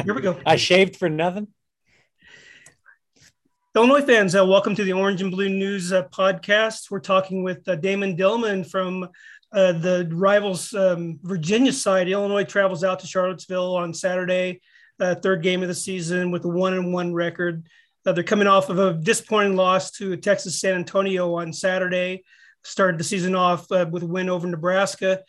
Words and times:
Here 0.00 0.14
we 0.14 0.22
go. 0.22 0.40
I 0.46 0.56
shaved 0.56 0.96
for 0.96 1.10
nothing. 1.10 1.48
Illinois 3.76 4.00
fans, 4.00 4.34
uh, 4.34 4.44
welcome 4.44 4.74
to 4.74 4.84
the 4.84 4.94
Orange 4.94 5.20
and 5.20 5.30
Blue 5.30 5.50
News 5.50 5.92
uh, 5.92 6.04
podcast. 6.04 6.90
We're 6.90 6.98
talking 6.98 7.42
with 7.42 7.68
uh, 7.68 7.76
Damon 7.76 8.16
Dillman 8.16 8.68
from 8.68 9.04
uh, 9.52 9.72
the 9.72 10.08
rivals 10.10 10.72
um, 10.72 11.20
Virginia 11.22 11.74
side. 11.74 12.08
Illinois 12.08 12.44
travels 12.44 12.84
out 12.84 13.00
to 13.00 13.06
Charlottesville 13.06 13.76
on 13.76 13.92
Saturday, 13.92 14.62
uh, 14.98 15.14
third 15.16 15.42
game 15.42 15.60
of 15.60 15.68
the 15.68 15.74
season 15.74 16.30
with 16.30 16.46
a 16.46 16.48
one 16.48 16.72
and 16.72 16.94
one 16.94 17.12
record. 17.12 17.66
Uh, 18.06 18.12
they're 18.12 18.24
coming 18.24 18.48
off 18.48 18.70
of 18.70 18.78
a 18.78 18.94
disappointing 18.94 19.56
loss 19.56 19.90
to 19.90 20.16
Texas 20.16 20.58
San 20.58 20.74
Antonio 20.74 21.34
on 21.34 21.52
Saturday. 21.52 22.24
Started 22.64 22.98
the 22.98 23.04
season 23.04 23.34
off 23.34 23.68
with 23.68 24.02
a 24.02 24.06
win 24.06 24.30
over 24.30 24.46
Nebraska. 24.46 25.20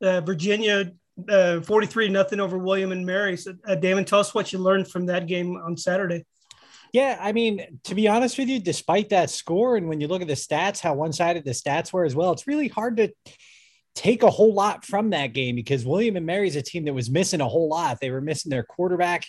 Virginia 0.00 0.92
43 1.16 2.08
nothing 2.08 2.40
over 2.40 2.58
William 2.58 2.92
and 2.92 3.06
Mary. 3.06 3.36
So, 3.36 3.54
Damon, 3.80 4.04
tell 4.04 4.20
us 4.20 4.34
what 4.34 4.52
you 4.52 4.58
learned 4.58 4.88
from 4.88 5.06
that 5.06 5.26
game 5.26 5.56
on 5.56 5.76
Saturday. 5.76 6.24
Yeah, 6.92 7.18
I 7.20 7.32
mean, 7.32 7.80
to 7.84 7.94
be 7.94 8.06
honest 8.06 8.38
with 8.38 8.48
you, 8.48 8.60
despite 8.60 9.08
that 9.08 9.28
score, 9.28 9.76
and 9.76 9.88
when 9.88 10.00
you 10.00 10.06
look 10.06 10.22
at 10.22 10.28
the 10.28 10.34
stats, 10.34 10.80
how 10.80 10.94
one 10.94 11.12
sided 11.12 11.44
the 11.44 11.50
stats 11.50 11.92
were 11.92 12.04
as 12.04 12.14
well, 12.14 12.30
it's 12.30 12.46
really 12.46 12.68
hard 12.68 12.98
to 12.98 13.12
take 13.96 14.22
a 14.22 14.30
whole 14.30 14.54
lot 14.54 14.84
from 14.84 15.10
that 15.10 15.32
game 15.32 15.56
because 15.56 15.84
William 15.84 16.16
and 16.16 16.24
Mary's 16.24 16.56
a 16.56 16.62
team 16.62 16.84
that 16.84 16.94
was 16.94 17.10
missing 17.10 17.40
a 17.40 17.48
whole 17.48 17.68
lot. 17.68 18.00
They 18.00 18.10
were 18.10 18.20
missing 18.20 18.50
their 18.50 18.62
quarterback, 18.62 19.26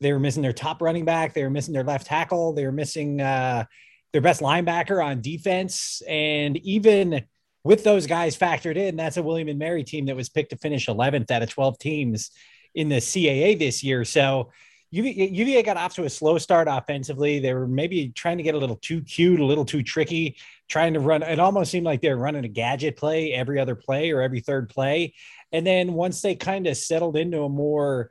they 0.00 0.12
were 0.12 0.20
missing 0.20 0.42
their 0.42 0.52
top 0.52 0.80
running 0.80 1.04
back, 1.04 1.34
they 1.34 1.42
were 1.42 1.50
missing 1.50 1.74
their 1.74 1.82
left 1.82 2.06
tackle, 2.06 2.52
they 2.52 2.64
were 2.64 2.72
missing 2.72 3.20
uh, 3.20 3.64
their 4.12 4.22
best 4.22 4.40
linebacker 4.40 5.04
on 5.04 5.20
defense, 5.20 6.02
and 6.08 6.56
even 6.58 7.24
with 7.64 7.84
those 7.84 8.06
guys 8.06 8.36
factored 8.36 8.76
in, 8.76 8.96
that's 8.96 9.16
a 9.16 9.22
William 9.22 9.48
and 9.48 9.58
Mary 9.58 9.84
team 9.84 10.06
that 10.06 10.16
was 10.16 10.28
picked 10.28 10.50
to 10.50 10.56
finish 10.56 10.86
11th 10.86 11.30
out 11.30 11.42
of 11.42 11.50
12 11.50 11.78
teams 11.78 12.30
in 12.74 12.88
the 12.88 12.96
CAA 12.96 13.58
this 13.58 13.82
year. 13.82 14.04
So 14.04 14.50
UVA 14.90 15.62
got 15.62 15.76
off 15.76 15.94
to 15.96 16.04
a 16.04 16.10
slow 16.10 16.38
start 16.38 16.66
offensively. 16.70 17.40
They 17.40 17.52
were 17.52 17.66
maybe 17.66 18.08
trying 18.10 18.38
to 18.38 18.42
get 18.42 18.54
a 18.54 18.58
little 18.58 18.76
too 18.76 19.02
cute, 19.02 19.38
a 19.38 19.44
little 19.44 19.66
too 19.66 19.82
tricky, 19.82 20.38
trying 20.68 20.94
to 20.94 21.00
run. 21.00 21.22
It 21.22 21.38
almost 21.38 21.70
seemed 21.70 21.84
like 21.84 22.00
they 22.00 22.08
were 22.08 22.16
running 22.16 22.44
a 22.44 22.48
gadget 22.48 22.96
play 22.96 23.34
every 23.34 23.60
other 23.60 23.74
play 23.74 24.10
or 24.10 24.22
every 24.22 24.40
third 24.40 24.70
play. 24.70 25.14
And 25.52 25.66
then 25.66 25.92
once 25.92 26.22
they 26.22 26.36
kind 26.36 26.66
of 26.66 26.76
settled 26.76 27.18
into 27.18 27.42
a 27.42 27.50
more, 27.50 28.10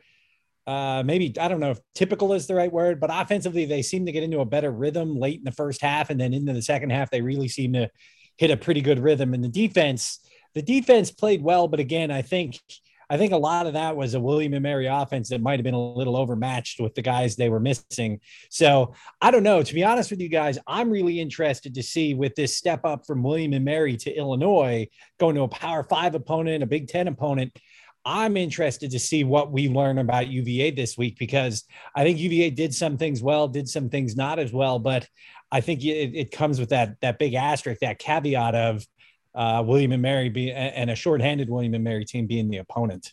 uh, 0.68 1.02
maybe 1.04 1.34
I 1.40 1.48
don't 1.48 1.60
know 1.60 1.72
if 1.72 1.80
typical 1.96 2.34
is 2.34 2.46
the 2.46 2.56
right 2.56 2.72
word, 2.72 3.00
but 3.00 3.10
offensively 3.12 3.66
they 3.66 3.82
seem 3.82 4.06
to 4.06 4.12
get 4.12 4.24
into 4.24 4.42
a 4.42 4.46
better 4.46 4.72
rhythm 4.72 5.18
late 5.18 5.40
in 5.40 5.46
the 5.46 5.52
first 5.52 5.82
half, 5.82 6.12
and 6.12 6.20
then 6.20 6.34
into 6.34 6.54
the 6.54 6.62
second 6.62 6.92
half 6.92 7.10
they 7.10 7.22
really 7.22 7.48
seem 7.48 7.74
to 7.74 7.90
hit 8.38 8.52
a 8.52 8.58
pretty 8.58 8.82
good 8.82 9.00
rhythm. 9.00 9.34
And 9.34 9.44
the 9.44 9.50
defense, 9.50 10.20
the 10.54 10.62
defense 10.62 11.12
played 11.12 11.42
well, 11.42 11.68
but 11.68 11.80
again, 11.80 12.12
I 12.12 12.22
think 12.22 12.60
I 13.10 13.18
think 13.18 13.32
a 13.32 13.38
lot 13.38 13.68
of 13.68 13.74
that 13.74 13.96
was 13.96 14.14
a 14.14 14.20
William 14.20 14.54
and 14.54 14.64
Mary 14.64 14.88
offense 14.88 15.30
that 15.30 15.42
might 15.42 15.60
have 15.60 15.64
been 15.64 15.74
a 15.74 15.94
little 15.94 16.18
overmatched 16.18 16.82
with 16.82 16.94
the 16.94 17.02
guys 17.02 17.36
they 17.36 17.50
were 17.50 17.60
missing. 17.60 18.20
So 18.50 18.94
I 19.22 19.32
don't 19.32 19.44
know. 19.44 19.64
To 19.64 19.74
be 19.74 19.84
honest 19.84 20.12
with 20.12 20.20
you 20.20 20.28
guys, 20.28 20.60
I'm 20.68 20.90
really 20.90 21.22
interested 21.22 21.74
to 21.76 21.84
see 21.84 22.14
with 22.14 22.36
this 22.36 22.58
step 22.58 22.82
up 22.84 23.06
from 23.08 23.24
William 23.24 23.54
and 23.54 23.64
Mary 23.64 23.96
to 23.98 24.14
Illinois, 24.14 24.88
going 25.20 25.36
to 25.36 25.44
a 25.44 25.48
Power 25.48 25.84
Five 25.84 26.16
opponent, 26.16 26.64
a 26.64 26.68
Big 26.68 26.90
Ten 26.90 27.08
opponent. 27.08 27.58
I'm 28.10 28.38
interested 28.38 28.90
to 28.92 29.00
see 29.00 29.26
what 29.26 29.52
we 29.52 29.68
learn 29.68 29.98
about 29.98 30.30
UVA 30.30 30.72
this 30.72 30.98
week 30.98 31.20
because 31.20 31.66
I 31.94 32.04
think 32.04 32.18
UVA 32.18 32.52
did 32.52 32.74
some 32.74 32.98
things 32.98 33.22
well, 33.22 33.50
did 33.50 33.68
some 33.68 33.90
things 33.90 34.16
not 34.16 34.40
as 34.40 34.54
well, 34.54 34.80
but 34.80 35.06
I 35.52 35.60
think 35.60 35.84
it, 35.84 36.16
it 36.16 36.32
comes 36.32 36.58
with 36.58 36.70
that 36.70 37.02
that 37.02 37.20
big 37.20 37.34
asterisk, 37.34 37.82
that 37.82 38.00
caveat 38.00 38.56
of 38.56 38.88
uh, 39.36 39.62
William 39.66 39.92
and 39.92 40.02
Mary 40.02 40.30
be 40.30 40.54
and 40.54 40.90
a 40.90 40.96
shorthanded 40.96 41.50
William 41.50 41.74
and 41.74 41.84
Mary 41.84 42.06
team 42.06 42.28
being 42.28 42.50
the 42.50 42.60
opponent. 42.60 43.12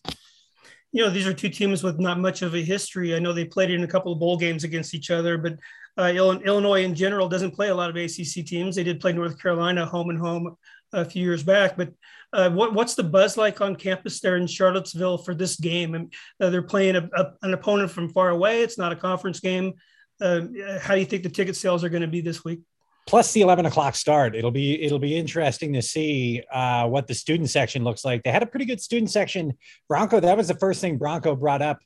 You 0.92 1.02
know, 1.02 1.10
these 1.10 1.26
are 1.26 1.34
two 1.34 1.48
teams 1.48 1.82
with 1.82 1.98
not 1.98 2.20
much 2.20 2.42
of 2.42 2.54
a 2.54 2.62
history. 2.62 3.16
I 3.16 3.18
know 3.18 3.32
they 3.32 3.46
played 3.46 3.72
in 3.72 3.82
a 3.82 3.88
couple 3.88 4.12
of 4.12 4.20
bowl 4.20 4.36
games 4.36 4.62
against 4.62 4.94
each 4.94 5.10
other, 5.10 5.36
but 5.36 5.58
uh, 5.98 6.12
Illinois 6.14 6.84
in 6.84 6.94
general 6.94 7.28
doesn't 7.28 7.50
play 7.50 7.70
a 7.70 7.74
lot 7.74 7.90
of 7.90 7.96
ACC 7.96 8.46
teams. 8.46 8.76
They 8.76 8.84
did 8.84 9.00
play 9.00 9.12
North 9.12 9.42
Carolina 9.42 9.86
home 9.86 10.10
and 10.10 10.18
home 10.20 10.56
a 10.94 11.04
few 11.04 11.22
years 11.22 11.42
back, 11.42 11.76
but 11.76 11.92
uh, 12.32 12.50
what, 12.50 12.74
what's 12.74 12.94
the 12.94 13.02
buzz 13.02 13.36
like 13.36 13.60
on 13.60 13.76
campus 13.76 14.20
there 14.20 14.36
in 14.36 14.46
Charlottesville 14.46 15.18
for 15.18 15.34
this 15.34 15.56
game? 15.56 15.94
And 15.94 16.12
uh, 16.40 16.50
they're 16.50 16.62
playing 16.62 16.96
a, 16.96 17.08
a, 17.14 17.32
an 17.42 17.54
opponent 17.54 17.90
from 17.90 18.08
far 18.08 18.30
away. 18.30 18.62
It's 18.62 18.78
not 18.78 18.92
a 18.92 18.96
conference 18.96 19.40
game. 19.40 19.74
Uh, 20.20 20.42
how 20.80 20.94
do 20.94 21.00
you 21.00 21.06
think 21.06 21.22
the 21.22 21.28
ticket 21.28 21.56
sales 21.56 21.84
are 21.84 21.88
going 21.88 22.02
to 22.02 22.08
be 22.08 22.20
this 22.20 22.44
week? 22.44 22.60
plus 23.06 23.32
the 23.32 23.42
11 23.42 23.66
o'clock 23.66 23.94
start 23.94 24.34
it'll 24.34 24.50
be 24.50 24.82
it'll 24.82 24.98
be 24.98 25.16
interesting 25.16 25.72
to 25.72 25.82
see 25.82 26.42
uh, 26.52 26.86
what 26.86 27.06
the 27.06 27.14
student 27.14 27.50
section 27.50 27.84
looks 27.84 28.04
like 28.04 28.22
they 28.22 28.32
had 28.32 28.42
a 28.42 28.46
pretty 28.46 28.64
good 28.64 28.80
student 28.80 29.10
section 29.10 29.52
bronco 29.88 30.20
that 30.20 30.36
was 30.36 30.48
the 30.48 30.54
first 30.54 30.80
thing 30.80 30.96
bronco 30.96 31.36
brought 31.36 31.62
up 31.62 31.78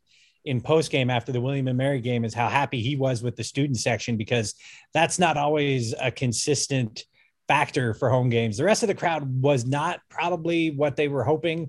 in 0.44 0.60
post 0.60 0.90
game 0.90 1.10
after 1.10 1.32
the 1.32 1.40
william 1.40 1.68
and 1.68 1.76
mary 1.76 2.00
game 2.00 2.24
is 2.24 2.34
how 2.34 2.48
happy 2.48 2.80
he 2.80 2.96
was 2.96 3.22
with 3.22 3.36
the 3.36 3.44
student 3.44 3.76
section 3.76 4.16
because 4.16 4.54
that's 4.94 5.18
not 5.18 5.36
always 5.36 5.94
a 6.00 6.10
consistent 6.10 7.04
factor 7.48 7.94
for 7.94 8.10
home 8.10 8.28
games 8.28 8.56
the 8.56 8.64
rest 8.64 8.82
of 8.82 8.88
the 8.88 8.94
crowd 8.94 9.42
was 9.42 9.64
not 9.64 10.00
probably 10.08 10.70
what 10.70 10.94
they 10.94 11.08
were 11.08 11.24
hoping 11.24 11.68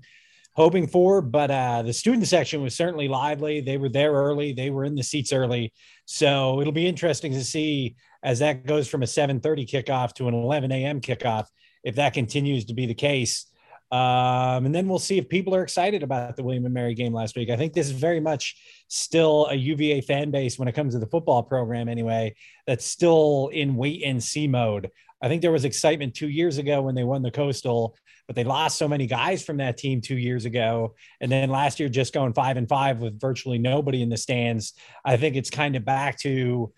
hoping 0.56 0.86
for 0.86 1.22
but 1.22 1.50
uh, 1.50 1.82
the 1.82 1.94
student 1.94 2.28
section 2.28 2.62
was 2.62 2.76
certainly 2.76 3.08
lively 3.08 3.62
they 3.62 3.78
were 3.78 3.90
there 3.90 4.12
early 4.12 4.54
they 4.54 4.70
were 4.70 4.84
in 4.84 4.96
the 4.96 5.04
seats 5.04 5.32
early 5.32 5.72
so 6.06 6.60
it'll 6.60 6.74
be 6.74 6.88
interesting 6.88 7.32
to 7.32 7.44
see 7.44 7.96
as 8.24 8.40
that 8.40 8.66
goes 8.66 8.88
from 8.88 9.04
a 9.04 9.06
7:30 9.06 9.68
kickoff 9.68 10.14
to 10.14 10.28
an 10.28 10.34
11 10.34 10.72
a.m. 10.72 11.02
kickoff, 11.02 11.48
if 11.84 11.96
that 11.96 12.14
continues 12.14 12.66
to 12.66 12.74
be 12.74 12.86
the 12.86 12.94
case. 12.94 13.46
Um, 13.92 14.68
and 14.68 14.76
then 14.76 14.88
we'll 14.88 15.00
see 15.00 15.18
if 15.18 15.30
people 15.30 15.56
are 15.56 15.64
excited 15.64 16.04
about 16.04 16.36
the 16.36 16.44
William 16.44 16.66
and 16.66 16.74
Mary 16.74 16.94
game 16.94 17.12
last 17.12 17.36
week. 17.36 17.50
I 17.50 17.58
think 17.58 17.74
this 17.74 17.88
is 17.88 17.94
very 17.94 18.20
much 18.20 18.56
still 18.88 19.48
a 19.48 19.56
UVA 19.56 20.02
fan 20.02 20.30
base 20.30 20.60
when 20.60 20.68
it 20.68 20.74
comes 20.74 20.94
to 20.94 21.00
the 21.00 21.08
football 21.08 21.42
program, 21.42 21.90
anyway, 21.90 22.36
that's 22.68 22.86
still 22.86 23.50
in 23.52 23.76
wait 23.76 24.04
and 24.04 24.24
see 24.24 24.48
mode. 24.48 24.92
I 25.22 25.28
think 25.28 25.42
there 25.42 25.52
was 25.52 25.66
excitement 25.66 26.14
two 26.14 26.30
years 26.30 26.58
ago 26.58 26.82
when 26.82 26.96
they 26.96 27.04
won 27.04 27.22
the 27.22 27.32
Coastal, 27.32 27.96
but 28.28 28.36
they 28.36 28.44
lost 28.44 28.78
so 28.78 28.88
many 28.88 29.06
guys 29.06 29.44
from 29.44 29.58
that 29.58 29.78
team 29.78 30.02
two 30.02 30.18
years 30.18 30.46
ago. 30.46 30.96
And 31.20 31.32
then 31.32 31.50
last 31.50 31.80
year, 31.80 31.90
just 31.90 32.14
going 32.14 32.34
five 32.34 32.58
and 32.58 32.70
five 32.70 33.00
with 33.00 33.20
virtually 33.20 33.58
nobody 33.58 34.02
in 34.02 34.10
the 34.10 34.18
stands. 34.18 34.74
I 35.04 35.18
think 35.18 35.36
it's 35.36 35.50
kind 35.50 35.76
of 35.76 35.84
back 35.84 36.20
to 36.20 36.72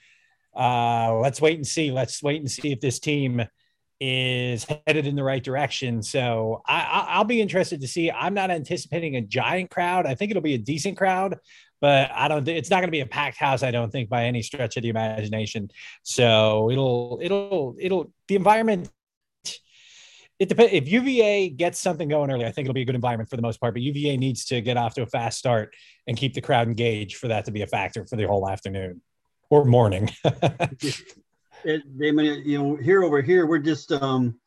uh, 0.56 1.14
let's 1.16 1.40
wait 1.40 1.56
and 1.58 1.68
see. 1.68 1.92
Let's 1.92 2.22
wait 2.22 2.42
and 2.42 2.50
see 2.50 2.72
if 2.72 2.82
this 2.82 3.00
team 3.00 3.44
is 4.00 4.66
headed 4.88 5.06
in 5.06 5.16
the 5.16 5.24
right 5.24 5.44
direction. 5.44 6.02
So 6.02 6.64
I, 6.66 7.18
will 7.18 7.26
be 7.26 7.40
interested 7.40 7.82
to 7.82 7.88
see. 7.88 8.10
I'm 8.10 8.34
not 8.34 8.50
anticipating 8.50 9.16
a 9.16 9.22
giant 9.22 9.70
crowd. 9.70 10.08
I 10.08 10.16
think 10.16 10.32
it'll 10.32 10.42
be 10.42 10.56
a 10.56 10.60
decent 10.60 10.98
crowd, 10.98 11.38
but 11.82 12.12
I 12.14 12.28
don't. 12.28 12.48
It's 12.48 12.70
not 12.70 12.78
going 12.78 12.88
to 12.88 12.92
be 12.92 13.02
a 13.02 13.08
packed 13.08 13.38
house. 13.38 13.64
I 13.64 13.72
don't 13.72 13.92
think 13.92 14.08
by 14.08 14.26
any 14.26 14.44
stretch 14.44 14.78
of 14.78 14.84
the 14.84 14.90
imagination. 14.90 15.72
So 16.04 16.70
it'll 16.70 17.20
it'll 17.22 17.76
it'll 17.80 18.14
the 18.28 18.36
environment. 18.36 18.90
It 20.40 20.50
depends. 20.50 20.74
If 20.74 20.88
UVA 20.88 21.50
gets 21.50 21.80
something 21.80 22.08
going 22.08 22.32
early, 22.32 22.46
I 22.46 22.52
think 22.52 22.66
it'll 22.66 22.76
be 22.76 22.84
a 22.84 22.86
good 22.86 22.96
environment 22.96 23.30
for 23.30 23.36
the 23.36 23.42
most 23.42 23.60
part. 23.60 23.74
But 23.74 23.82
UVA 23.82 24.18
needs 24.18 24.46
to 24.46 24.62
get 24.62 24.78
off 24.78 24.94
to 24.94 25.02
a 25.02 25.08
fast 25.08 25.40
start 25.40 25.74
and 26.08 26.16
keep 26.16 26.36
the 26.36 26.42
crowd 26.42 26.68
engaged 26.68 27.18
for 27.18 27.28
that 27.28 27.46
to 27.46 27.52
be 27.52 27.64
a 27.64 27.68
factor 27.68 28.06
for 28.06 28.16
the 28.16 28.28
whole 28.28 28.48
afternoon 28.48 29.02
or 29.50 29.66
morning. 29.66 30.10
it, 30.24 32.00
Damon, 32.00 32.44
you 32.46 32.58
know, 32.58 32.76
here 32.76 33.04
over 33.04 33.22
here, 33.22 33.48
we're 33.48 33.60
just 33.60 33.92
um, 33.92 34.40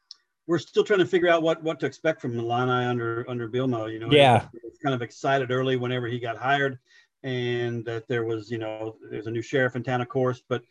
we're 0.47 0.59
still 0.59 0.84
trying 0.84 1.01
to 1.01 1.06
figure 1.06 1.28
out 1.28 1.43
what 1.43 1.62
what 1.65 1.81
to 1.81 1.87
expect 1.87 2.21
from 2.21 2.39
Illini 2.39 2.87
under 2.87 3.25
under 3.28 3.49
Bielema. 3.49 3.93
You 3.93 3.99
know, 3.99 4.09
yeah, 4.11 4.47
kind 4.84 4.95
of 4.95 5.03
excited 5.03 5.51
early 5.51 5.77
whenever 5.77 6.06
he 6.06 6.19
got 6.19 6.37
hired, 6.37 6.78
and 7.25 7.85
that 7.87 8.07
there 8.07 8.25
was 8.25 8.51
you 8.51 8.59
know 8.59 8.97
there's 9.11 9.27
a 9.27 9.31
new 9.31 9.43
sheriff 9.43 9.75
in 9.75 9.83
town, 9.83 10.01
of 10.01 10.09
course, 10.09 10.43
but 10.49 10.62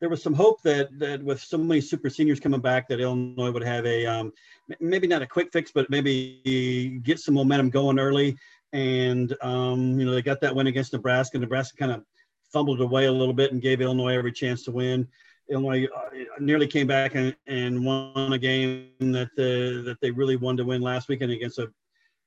there 0.00 0.08
was 0.08 0.22
some 0.22 0.32
hope 0.32 0.62
that 0.62 0.96
that 0.98 1.22
with 1.22 1.40
so 1.40 1.58
many 1.58 1.80
super 1.80 2.08
seniors 2.08 2.40
coming 2.40 2.60
back, 2.60 2.88
that 2.88 3.00
Illinois 3.00 3.50
would 3.50 3.64
have 3.64 3.84
a 3.84 4.06
um, 4.06 4.32
maybe 4.80 5.06
not 5.06 5.22
a 5.22 5.26
quick 5.26 5.52
fix, 5.52 5.70
but 5.72 5.90
maybe 5.90 7.00
get 7.02 7.18
some 7.18 7.34
momentum 7.34 7.68
going 7.68 7.98
early. 7.98 8.36
And 8.72 9.34
um, 9.42 9.98
you 9.98 10.06
know 10.06 10.12
they 10.12 10.22
got 10.22 10.40
that 10.40 10.54
win 10.54 10.68
against 10.68 10.92
Nebraska. 10.92 11.38
Nebraska 11.38 11.76
kind 11.76 11.92
of 11.92 12.04
fumbled 12.52 12.80
away 12.80 13.06
a 13.06 13.12
little 13.12 13.34
bit 13.34 13.52
and 13.52 13.60
gave 13.60 13.80
Illinois 13.80 14.16
every 14.16 14.32
chance 14.32 14.62
to 14.64 14.70
win. 14.70 15.06
Illinois 15.50 15.86
uh, 15.96 16.10
nearly 16.38 16.66
came 16.66 16.86
back 16.86 17.14
and, 17.14 17.34
and 17.46 17.84
won 17.84 18.32
a 18.32 18.38
game 18.38 18.90
that 19.00 19.30
the, 19.36 19.82
that 19.84 19.98
they 20.00 20.10
really 20.10 20.36
wanted 20.36 20.58
to 20.58 20.64
win 20.64 20.82
last 20.82 21.08
weekend 21.08 21.32
against 21.32 21.58
a, 21.58 21.70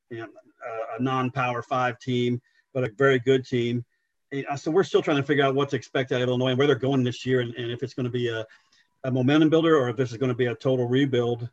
you 0.10 0.18
know, 0.18 0.28
a 0.98 1.02
non-power 1.02 1.62
five 1.62 2.00
team, 2.00 2.42
but 2.74 2.84
a 2.84 2.92
very 2.98 3.20
good 3.20 3.46
team. 3.46 3.84
And 4.32 4.46
uh, 4.48 4.56
so 4.56 4.72
we're 4.72 4.84
still 4.84 5.02
trying 5.02 5.18
to 5.18 5.24
figure 5.24 5.44
out 5.44 5.56
what 5.56 5.70
to 5.70 5.76
expect 5.76 6.12
out 6.12 6.22
of 6.22 6.30
Illinois 6.30 6.50
and 6.50 6.58
where 6.58 6.68
they're 6.68 6.76
going 6.76 7.04
this 7.04 7.26
year, 7.26 7.42
and, 7.42 7.54
and 7.56 7.72
if 7.72 7.84
it's 7.84 7.94
going 7.94 8.06
to 8.06 8.12
be 8.12 8.30
a, 8.30 8.46
a 9.04 9.12
momentum 9.12 9.50
builder 9.50 9.78
or 9.78 9.90
if 9.90 9.98
this 9.98 10.12
is 10.12 10.18
going 10.18 10.30
to 10.30 10.36
be 10.36 10.46
a 10.46 10.56
total 10.56 10.88
rebuild. 10.88 11.50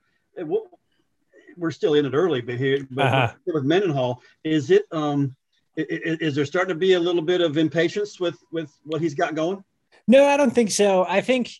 we're 1.56 1.70
still 1.70 1.94
in 1.94 2.06
it 2.06 2.14
early, 2.14 2.40
but 2.40 2.56
here, 2.56 2.86
but 2.90 3.06
uh-huh. 3.06 3.34
with 3.46 3.64
Mendenhall, 3.64 4.22
is 4.44 4.70
it 4.70 4.84
um, 4.92 5.34
is 5.76 6.34
there 6.34 6.44
starting 6.44 6.74
to 6.74 6.78
be 6.78 6.94
a 6.94 7.00
little 7.00 7.22
bit 7.22 7.40
of 7.40 7.56
impatience 7.56 8.18
with 8.18 8.38
with 8.52 8.70
what 8.84 9.00
he's 9.00 9.14
got 9.14 9.34
going? 9.34 9.62
No, 10.06 10.24
I 10.24 10.36
don't 10.36 10.54
think 10.54 10.70
so. 10.70 11.04
I 11.08 11.20
think 11.20 11.50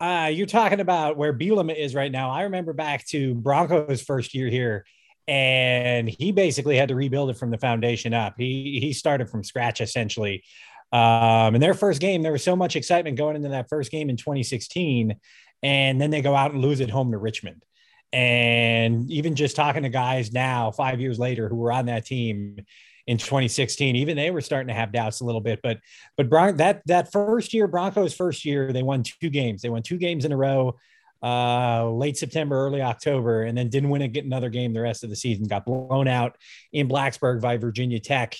uh, 0.00 0.30
you're 0.32 0.46
talking 0.46 0.80
about 0.80 1.16
where 1.16 1.32
Bielema 1.32 1.76
is 1.76 1.94
right 1.94 2.10
now. 2.10 2.30
I 2.30 2.42
remember 2.42 2.72
back 2.72 3.06
to 3.08 3.34
Broncos' 3.34 4.02
first 4.02 4.34
year 4.34 4.48
here, 4.48 4.84
and 5.26 6.08
he 6.08 6.32
basically 6.32 6.76
had 6.76 6.88
to 6.88 6.94
rebuild 6.94 7.30
it 7.30 7.36
from 7.36 7.50
the 7.50 7.58
foundation 7.58 8.12
up. 8.12 8.34
He 8.36 8.78
he 8.80 8.92
started 8.92 9.28
from 9.28 9.44
scratch 9.44 9.80
essentially. 9.80 10.44
Um, 10.92 11.54
in 11.54 11.60
their 11.60 11.74
first 11.74 12.00
game, 12.00 12.22
there 12.22 12.32
was 12.32 12.44
so 12.44 12.54
much 12.54 12.76
excitement 12.76 13.16
going 13.16 13.36
into 13.36 13.48
that 13.48 13.68
first 13.68 13.90
game 13.90 14.10
in 14.10 14.16
2016, 14.16 15.16
and 15.62 16.00
then 16.00 16.10
they 16.10 16.22
go 16.22 16.36
out 16.36 16.52
and 16.52 16.62
lose 16.62 16.80
at 16.80 16.90
home 16.90 17.10
to 17.10 17.18
Richmond. 17.18 17.64
And 18.12 19.10
even 19.10 19.34
just 19.34 19.56
talking 19.56 19.82
to 19.82 19.88
guys 19.88 20.32
now, 20.32 20.70
five 20.70 21.00
years 21.00 21.18
later, 21.18 21.48
who 21.48 21.56
were 21.56 21.72
on 21.72 21.86
that 21.86 22.06
team 22.06 22.64
in 23.08 23.18
2016, 23.18 23.96
even 23.96 24.16
they 24.16 24.30
were 24.30 24.40
starting 24.40 24.68
to 24.68 24.74
have 24.74 24.92
doubts 24.92 25.20
a 25.20 25.24
little 25.24 25.40
bit. 25.40 25.60
But 25.62 25.80
but 26.16 26.30
Bron- 26.30 26.58
that 26.58 26.82
that 26.86 27.10
first 27.10 27.52
year, 27.52 27.66
Broncos' 27.66 28.14
first 28.14 28.44
year, 28.44 28.72
they 28.72 28.84
won 28.84 29.02
two 29.02 29.30
games. 29.30 29.62
They 29.62 29.68
won 29.68 29.82
two 29.82 29.98
games 29.98 30.24
in 30.24 30.32
a 30.32 30.36
row, 30.36 30.76
uh, 31.24 31.88
late 31.90 32.18
September, 32.18 32.66
early 32.66 32.82
October, 32.82 33.44
and 33.44 33.56
then 33.56 33.70
didn't 33.70 33.88
win 33.88 34.02
a, 34.02 34.08
get 34.08 34.26
another 34.26 34.50
game 34.50 34.74
the 34.74 34.80
rest 34.80 35.04
of 35.04 35.10
the 35.10 35.16
season. 35.16 35.46
Got 35.46 35.64
blown 35.64 36.06
out 36.06 36.36
in 36.72 36.86
Blacksburg 36.86 37.40
by 37.40 37.56
Virginia 37.56 37.98
Tech. 37.98 38.36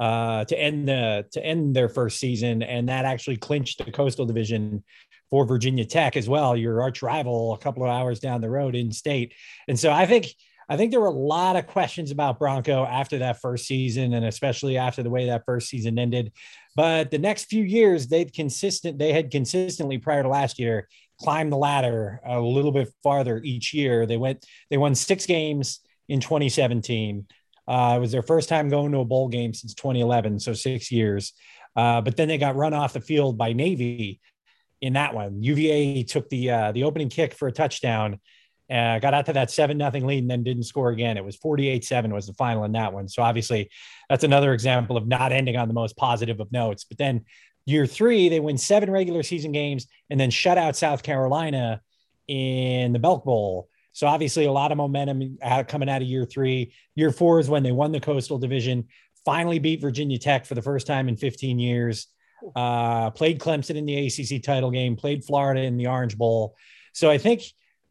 Uh, 0.00 0.44
to 0.46 0.58
end 0.58 0.88
the 0.88 1.24
to 1.30 1.44
end 1.44 1.76
their 1.76 1.88
first 1.88 2.18
season, 2.18 2.62
and 2.62 2.88
that 2.88 3.04
actually 3.04 3.36
clinched 3.36 3.84
the 3.84 3.92
Coastal 3.92 4.26
Division 4.26 4.82
for 5.30 5.44
Virginia 5.44 5.84
Tech 5.84 6.16
as 6.16 6.28
well, 6.28 6.56
your 6.56 6.82
arch 6.82 7.02
rival 7.02 7.54
a 7.54 7.58
couple 7.58 7.84
of 7.84 7.88
hours 7.88 8.18
down 8.18 8.40
the 8.40 8.50
road 8.50 8.74
in 8.74 8.90
state. 8.90 9.32
And 9.68 9.78
so 9.78 9.92
I 9.92 10.06
think 10.06 10.34
I 10.68 10.76
think 10.76 10.90
there 10.90 11.00
were 11.00 11.06
a 11.06 11.10
lot 11.10 11.56
of 11.56 11.66
questions 11.66 12.10
about 12.10 12.38
Bronco 12.38 12.84
after 12.84 13.18
that 13.18 13.40
first 13.40 13.66
season, 13.66 14.14
and 14.14 14.24
especially 14.24 14.76
after 14.76 15.02
the 15.02 15.10
way 15.10 15.26
that 15.26 15.44
first 15.44 15.68
season 15.68 15.98
ended. 15.98 16.32
But 16.74 17.10
the 17.10 17.18
next 17.18 17.44
few 17.44 17.62
years, 17.62 18.08
they've 18.08 18.32
consistent 18.32 18.98
they 18.98 19.12
had 19.12 19.30
consistently 19.30 19.98
prior 19.98 20.22
to 20.22 20.28
last 20.28 20.58
year 20.58 20.88
climbed 21.22 21.52
the 21.52 21.56
ladder 21.56 22.20
a 22.24 22.40
little 22.40 22.72
bit 22.72 22.92
farther 23.02 23.40
each 23.42 23.72
year. 23.72 24.06
They 24.06 24.16
went 24.16 24.44
they 24.70 24.76
won 24.76 24.94
six 24.94 25.26
games 25.26 25.80
in 26.08 26.20
2017. 26.20 27.26
Uh, 27.66 27.94
it 27.96 28.00
was 28.00 28.12
their 28.12 28.22
first 28.22 28.48
time 28.48 28.68
going 28.68 28.92
to 28.92 28.98
a 28.98 29.04
bowl 29.04 29.28
game 29.28 29.54
since 29.54 29.74
2011, 29.74 30.40
so 30.40 30.52
six 30.52 30.90
years. 30.90 31.32
Uh, 31.76 32.00
but 32.00 32.16
then 32.16 32.28
they 32.28 32.38
got 32.38 32.56
run 32.56 32.74
off 32.74 32.92
the 32.92 33.00
field 33.00 33.38
by 33.38 33.52
Navy 33.52 34.20
in 34.80 34.94
that 34.94 35.14
one. 35.14 35.42
UVA 35.42 36.02
took 36.02 36.28
the 36.28 36.50
uh, 36.50 36.72
the 36.72 36.84
opening 36.84 37.08
kick 37.08 37.34
for 37.34 37.48
a 37.48 37.52
touchdown, 37.52 38.20
uh, 38.70 38.98
got 38.98 39.14
out 39.14 39.26
to 39.26 39.32
that 39.32 39.50
seven 39.50 39.78
nothing 39.78 40.06
lead, 40.06 40.18
and 40.18 40.30
then 40.30 40.42
didn't 40.42 40.64
score 40.64 40.90
again. 40.90 41.16
It 41.16 41.24
was 41.24 41.38
48-7 41.38 42.12
was 42.12 42.26
the 42.26 42.34
final 42.34 42.64
in 42.64 42.72
that 42.72 42.92
one. 42.92 43.08
So 43.08 43.22
obviously, 43.22 43.70
that's 44.10 44.24
another 44.24 44.52
example 44.52 44.96
of 44.96 45.06
not 45.06 45.32
ending 45.32 45.56
on 45.56 45.68
the 45.68 45.74
most 45.74 45.96
positive 45.96 46.40
of 46.40 46.52
notes. 46.52 46.84
But 46.84 46.98
then 46.98 47.24
year 47.64 47.86
three, 47.86 48.28
they 48.28 48.40
win 48.40 48.58
seven 48.58 48.90
regular 48.90 49.22
season 49.22 49.52
games 49.52 49.86
and 50.10 50.18
then 50.18 50.30
shut 50.30 50.58
out 50.58 50.76
South 50.76 51.02
Carolina 51.02 51.80
in 52.28 52.92
the 52.92 52.98
Belk 52.98 53.24
Bowl. 53.24 53.68
So 53.92 54.06
obviously, 54.06 54.46
a 54.46 54.52
lot 54.52 54.72
of 54.72 54.78
momentum 54.78 55.38
coming 55.68 55.88
out 55.88 56.02
of 56.02 56.08
year 56.08 56.24
three. 56.24 56.72
Year 56.94 57.10
four 57.10 57.40
is 57.40 57.50
when 57.50 57.62
they 57.62 57.72
won 57.72 57.92
the 57.92 58.00
Coastal 58.00 58.38
Division, 58.38 58.88
finally 59.24 59.58
beat 59.58 59.80
Virginia 59.80 60.18
Tech 60.18 60.46
for 60.46 60.54
the 60.54 60.62
first 60.62 60.86
time 60.86 61.08
in 61.08 61.16
15 61.16 61.58
years 61.58 62.08
uh, 62.56 63.10
played 63.10 63.38
Clemson 63.38 63.76
in 63.76 63.86
the 63.86 64.06
ACC 64.06 64.42
title 64.42 64.70
game, 64.70 64.96
played 64.96 65.24
Florida 65.24 65.62
in 65.62 65.76
the 65.76 65.86
Orange 65.86 66.16
Bowl. 66.16 66.56
So 66.92 67.10
I 67.10 67.18
think 67.18 67.42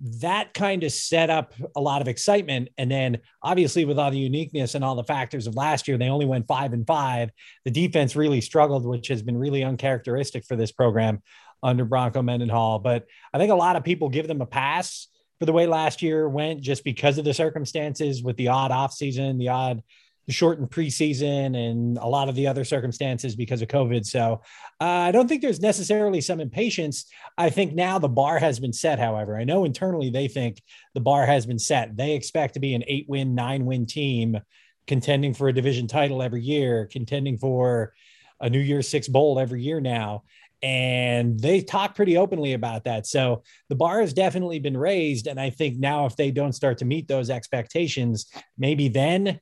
that 0.03 0.53
kind 0.53 0.83
of 0.83 0.92
set 0.92 1.30
up 1.30 1.53
a 1.75 1.81
lot 1.81 2.01
of 2.01 2.07
excitement. 2.07 2.69
And 2.77 2.89
then 2.89 3.19
obviously 3.44 3.86
with 3.86 4.00
all 4.00 4.09
the 4.09 4.18
uniqueness 4.18 4.74
and 4.74 4.83
all 4.83 4.95
the 4.95 5.03
factors 5.03 5.45
of 5.45 5.56
last 5.56 5.88
year, 5.88 5.98
they 5.98 6.09
only 6.09 6.25
went 6.25 6.48
five 6.48 6.74
and 6.74 6.88
five. 6.88 7.30
The 7.65 7.71
defense 7.71 8.15
really 8.15 8.42
struggled, 8.42 8.86
which 8.86 9.09
has 9.09 9.21
been 9.21 9.38
really 9.38 9.63
uncharacteristic 9.63 10.45
for 10.45 10.56
this 10.56 10.71
program 10.71 11.21
under 11.62 11.86
Bronco 11.86 12.24
Mendenhall. 12.24 12.80
But 12.80 13.06
I 13.31 13.38
think 13.38 13.51
a 13.51 13.56
lot 13.56 13.75
of 13.75 13.83
people 13.83 14.09
give 14.09 14.27
them 14.27 14.42
a 14.42 14.48
pass 14.48 15.07
for 15.39 15.45
the 15.45 15.53
way 15.53 15.68
last 15.68 16.01
year 16.01 16.27
went 16.27 16.62
just 16.62 16.83
because 16.83 17.18
of 17.18 17.25
the 17.25 17.33
circumstances 17.33 18.24
with 18.24 18.38
the 18.38 18.47
odd 18.47 18.71
offseason, 18.71 19.38
the 19.38 19.50
odd 19.50 19.83
the 20.27 20.33
shortened 20.33 20.69
preseason 20.69 21.56
and 21.56 21.97
a 21.97 22.06
lot 22.06 22.29
of 22.29 22.35
the 22.35 22.47
other 22.47 22.63
circumstances 22.63 23.35
because 23.35 23.62
of 23.62 23.68
COVID. 23.68 24.06
So 24.06 24.41
uh, 24.79 24.83
I 24.83 25.12
don't 25.12 25.27
think 25.27 25.41
there's 25.41 25.59
necessarily 25.59 26.21
some 26.21 26.39
impatience. 26.39 27.06
I 27.38 27.50
think 27.50 27.73
now 27.73 28.00
the 28.00 28.09
bar 28.09 28.38
has 28.38 28.59
been 28.59 28.73
set, 28.73 29.00
however. 29.00 29.38
I 29.38 29.44
know 29.44 29.65
internally 29.65 30.09
they 30.09 30.27
think 30.27 30.62
the 30.94 31.01
bar 31.01 31.25
has 31.25 31.45
been 31.45 31.59
set. 31.59 31.97
They 31.97 32.13
expect 32.13 32.53
to 32.53 32.59
be 32.59 32.75
an 32.75 32.83
eight 32.88 33.06
win, 33.07 33.35
nine 33.35 33.65
win 33.65 33.85
team 33.85 34.39
contending 34.88 35.33
for 35.33 35.47
a 35.47 35.53
division 35.53 35.88
title 35.88 36.21
every 36.21 36.41
year, 36.41 36.88
contending 36.91 37.38
for 37.38 37.94
a 38.39 38.50
New 38.50 38.59
Year's 38.59 38.88
Six 38.88 39.07
Bowl 39.07 39.39
every 39.39 39.62
year 39.62 39.79
now. 39.79 40.23
And 40.63 41.39
they 41.39 41.62
talk 41.62 41.95
pretty 41.95 42.18
openly 42.18 42.53
about 42.53 42.83
that. 42.83 43.07
So 43.07 43.44
the 43.69 43.75
bar 43.75 44.01
has 44.01 44.13
definitely 44.13 44.59
been 44.59 44.77
raised. 44.77 45.25
And 45.25 45.39
I 45.39 45.50
think 45.50 45.79
now, 45.79 46.06
if 46.06 46.15
they 46.15 46.29
don't 46.29 46.53
start 46.53 46.77
to 46.79 46.85
meet 46.85 47.07
those 47.07 47.31
expectations, 47.31 48.27
maybe 48.57 48.88
then 48.88 49.39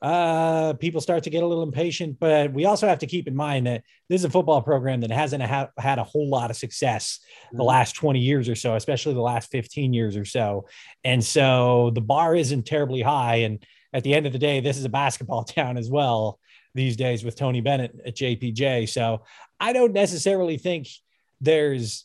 uh, 0.00 0.74
people 0.74 1.00
start 1.00 1.24
to 1.24 1.30
get 1.30 1.42
a 1.42 1.46
little 1.46 1.64
impatient. 1.64 2.18
But 2.20 2.52
we 2.52 2.64
also 2.64 2.86
have 2.86 3.00
to 3.00 3.06
keep 3.06 3.26
in 3.26 3.34
mind 3.34 3.66
that 3.66 3.82
this 4.08 4.20
is 4.20 4.24
a 4.24 4.30
football 4.30 4.62
program 4.62 5.00
that 5.00 5.10
hasn't 5.10 5.42
ha- 5.42 5.70
had 5.76 5.98
a 5.98 6.04
whole 6.04 6.28
lot 6.28 6.50
of 6.50 6.56
success 6.56 7.20
the 7.50 7.58
mm-hmm. 7.58 7.66
last 7.66 7.94
20 7.94 8.20
years 8.20 8.48
or 8.48 8.54
so, 8.54 8.74
especially 8.76 9.14
the 9.14 9.20
last 9.20 9.50
15 9.50 9.92
years 9.92 10.16
or 10.16 10.24
so. 10.24 10.66
And 11.04 11.22
so 11.22 11.90
the 11.94 12.00
bar 12.00 12.36
isn't 12.36 12.66
terribly 12.66 13.02
high. 13.02 13.36
And 13.36 13.64
at 13.92 14.04
the 14.04 14.14
end 14.14 14.26
of 14.26 14.32
the 14.32 14.38
day, 14.38 14.60
this 14.60 14.78
is 14.78 14.84
a 14.84 14.90
basketball 14.90 15.44
town 15.44 15.76
as 15.76 15.90
well 15.90 16.38
these 16.74 16.96
days 16.96 17.24
with 17.24 17.34
Tony 17.34 17.60
Bennett 17.60 17.96
at 18.06 18.16
JPJ. 18.16 18.88
So 18.88 19.24
I 19.58 19.72
don't 19.72 19.92
necessarily 19.92 20.58
think 20.58 20.86
there's, 21.40 22.04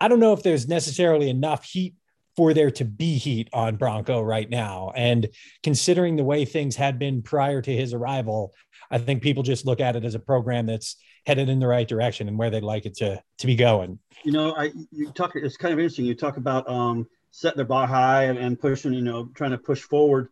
I 0.00 0.08
don't 0.08 0.20
know 0.20 0.32
if 0.32 0.42
there's 0.42 0.68
necessarily 0.68 1.28
enough 1.28 1.64
heat 1.64 1.94
for 2.36 2.54
there 2.54 2.70
to 2.70 2.84
be 2.84 3.18
heat 3.18 3.48
on 3.52 3.76
Bronco 3.76 4.20
right 4.20 4.48
now. 4.48 4.92
And 4.96 5.28
considering 5.62 6.16
the 6.16 6.24
way 6.24 6.44
things 6.44 6.76
had 6.76 6.98
been 6.98 7.22
prior 7.22 7.60
to 7.60 7.76
his 7.76 7.92
arrival, 7.92 8.54
I 8.90 8.98
think 8.98 9.22
people 9.22 9.42
just 9.42 9.66
look 9.66 9.80
at 9.80 9.96
it 9.96 10.04
as 10.04 10.14
a 10.14 10.18
program 10.18 10.66
that's 10.66 10.96
headed 11.26 11.48
in 11.48 11.60
the 11.60 11.66
right 11.66 11.86
direction 11.86 12.28
and 12.28 12.38
where 12.38 12.50
they'd 12.50 12.62
like 12.62 12.86
it 12.86 12.96
to 12.96 13.22
to 13.38 13.46
be 13.46 13.56
going. 13.56 13.98
You 14.24 14.32
know, 14.32 14.54
I 14.54 14.70
you 14.90 15.10
talk. 15.12 15.32
It's 15.34 15.56
kind 15.56 15.72
of 15.72 15.78
interesting. 15.78 16.04
You 16.04 16.14
talk 16.14 16.36
about 16.36 16.68
um, 16.68 17.06
setting 17.30 17.56
their 17.56 17.66
bar 17.66 17.86
high 17.86 18.24
and, 18.24 18.38
and 18.38 18.58
pushing. 18.58 18.92
You 18.92 19.02
know, 19.02 19.28
trying 19.34 19.50
to 19.52 19.58
push 19.58 19.80
forward. 19.80 20.28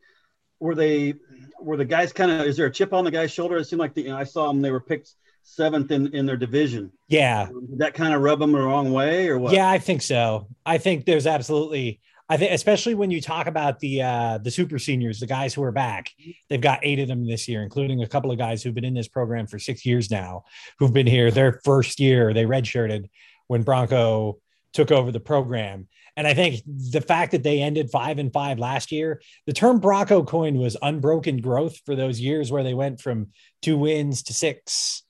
Were 0.59 0.75
they? 0.75 1.15
Were 1.61 1.77
the 1.77 1.85
guys 1.85 2.13
kind 2.13 2.31
of? 2.31 2.47
Is 2.47 2.57
there 2.57 2.67
a 2.67 2.73
chip 2.73 2.93
on 2.93 3.05
the 3.05 3.11
guy's 3.11 3.33
shoulder? 3.33 3.57
It 3.57 3.65
seemed 3.65 3.81
like 3.81 3.95
the. 3.95 4.03
You 4.03 4.09
know, 4.11 4.19
I 4.19 4.25
saw 4.25 4.49
them. 4.49 4.61
They 4.61 4.71
were 4.71 4.81
picked 4.81 5.15
seventh 5.51 5.91
in, 5.91 6.15
in 6.15 6.27
their 6.27 6.37
division. 6.37 6.93
Yeah. 7.09 7.47
Did 7.47 7.79
that 7.79 7.95
kind 7.95 8.15
of 8.15 8.23
rub 8.23 8.39
them 8.39 8.53
the 8.53 8.61
wrong 8.61 8.93
way 8.93 9.29
or 9.29 9.39
what? 9.39 9.53
Yeah, 9.53 9.69
I 9.69 9.79
think 9.79 10.03
so. 10.03 10.49
I 10.65 10.79
think 10.79 11.05
there's 11.05 11.27
absolutely 11.27 12.01
I 12.29 12.37
think 12.37 12.53
especially 12.53 12.95
when 12.95 13.11
you 13.11 13.21
talk 13.21 13.49
about 13.49 13.81
the 13.81 14.03
uh 14.03 14.39
the 14.39 14.53
super 14.53 14.79
seniors, 14.79 15.19
the 15.19 15.27
guys 15.27 15.53
who 15.53 15.65
are 15.65 15.73
back, 15.73 16.11
they've 16.49 16.61
got 16.61 16.79
eight 16.85 17.01
of 17.01 17.09
them 17.09 17.27
this 17.27 17.49
year, 17.49 17.63
including 17.63 18.03
a 18.03 18.09
couple 18.09 18.31
of 18.31 18.39
guys 18.39 18.63
who've 18.63 18.75
been 18.75 18.85
in 18.85 18.95
this 18.95 19.09
program 19.09 19.49
for 19.49 19.59
six 19.59 19.85
years 19.85 20.11
now, 20.11 20.45
who've 20.79 20.93
been 20.93 21.09
here 21.09 21.33
their 21.33 21.61
first 21.65 21.99
year. 21.99 22.33
They 22.33 22.45
redshirted 22.45 23.11
when 23.49 23.63
Bronco 23.63 24.39
took 24.73 24.93
over 24.93 25.11
the 25.11 25.19
program. 25.21 25.89
And 26.17 26.27
I 26.27 26.35
think 26.35 26.61
the 26.67 27.01
fact 27.01 27.33
that 27.33 27.43
they 27.43 27.61
ended 27.61 27.91
five 27.91 28.19
and 28.19 28.33
five 28.33 28.59
last 28.61 28.93
year, 28.93 29.21
the 29.47 29.53
term 29.53 29.81
Bronco 29.81 30.23
coin 30.23 30.59
was 30.59 30.77
unbroken 30.83 31.41
growth 31.41 31.79
for 31.85 31.97
those 31.97 32.21
years 32.21 32.53
where 32.53 32.63
they 32.63 32.75
went 32.75 33.01
from 33.01 33.29
two 33.63 33.77
wins 33.77 34.23
to 34.25 34.35
six 34.35 35.03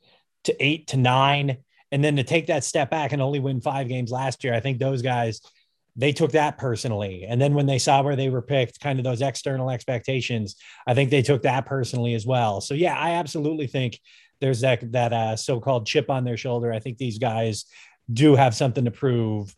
to 0.44 0.64
eight 0.64 0.88
to 0.88 0.96
nine. 0.96 1.58
And 1.92 2.04
then 2.04 2.16
to 2.16 2.22
take 2.22 2.46
that 2.46 2.64
step 2.64 2.90
back 2.90 3.12
and 3.12 3.20
only 3.20 3.40
win 3.40 3.60
five 3.60 3.88
games 3.88 4.12
last 4.12 4.44
year, 4.44 4.54
I 4.54 4.60
think 4.60 4.78
those 4.78 5.02
guys, 5.02 5.40
they 5.96 6.12
took 6.12 6.32
that 6.32 6.56
personally. 6.56 7.26
And 7.28 7.40
then 7.40 7.54
when 7.54 7.66
they 7.66 7.78
saw 7.78 8.02
where 8.02 8.16
they 8.16 8.30
were 8.30 8.42
picked, 8.42 8.80
kind 8.80 8.98
of 9.00 9.04
those 9.04 9.22
external 9.22 9.70
expectations, 9.70 10.54
I 10.86 10.94
think 10.94 11.10
they 11.10 11.22
took 11.22 11.42
that 11.42 11.66
personally 11.66 12.14
as 12.14 12.24
well. 12.24 12.60
So 12.60 12.74
yeah, 12.74 12.96
I 12.96 13.12
absolutely 13.12 13.66
think 13.66 13.98
there's 14.40 14.60
that 14.60 14.92
that 14.92 15.12
uh, 15.12 15.36
so-called 15.36 15.86
chip 15.86 16.08
on 16.08 16.24
their 16.24 16.36
shoulder. 16.36 16.72
I 16.72 16.78
think 16.78 16.96
these 16.96 17.18
guys 17.18 17.66
do 18.10 18.36
have 18.36 18.54
something 18.54 18.84
to 18.84 18.90
prove. 18.90 19.54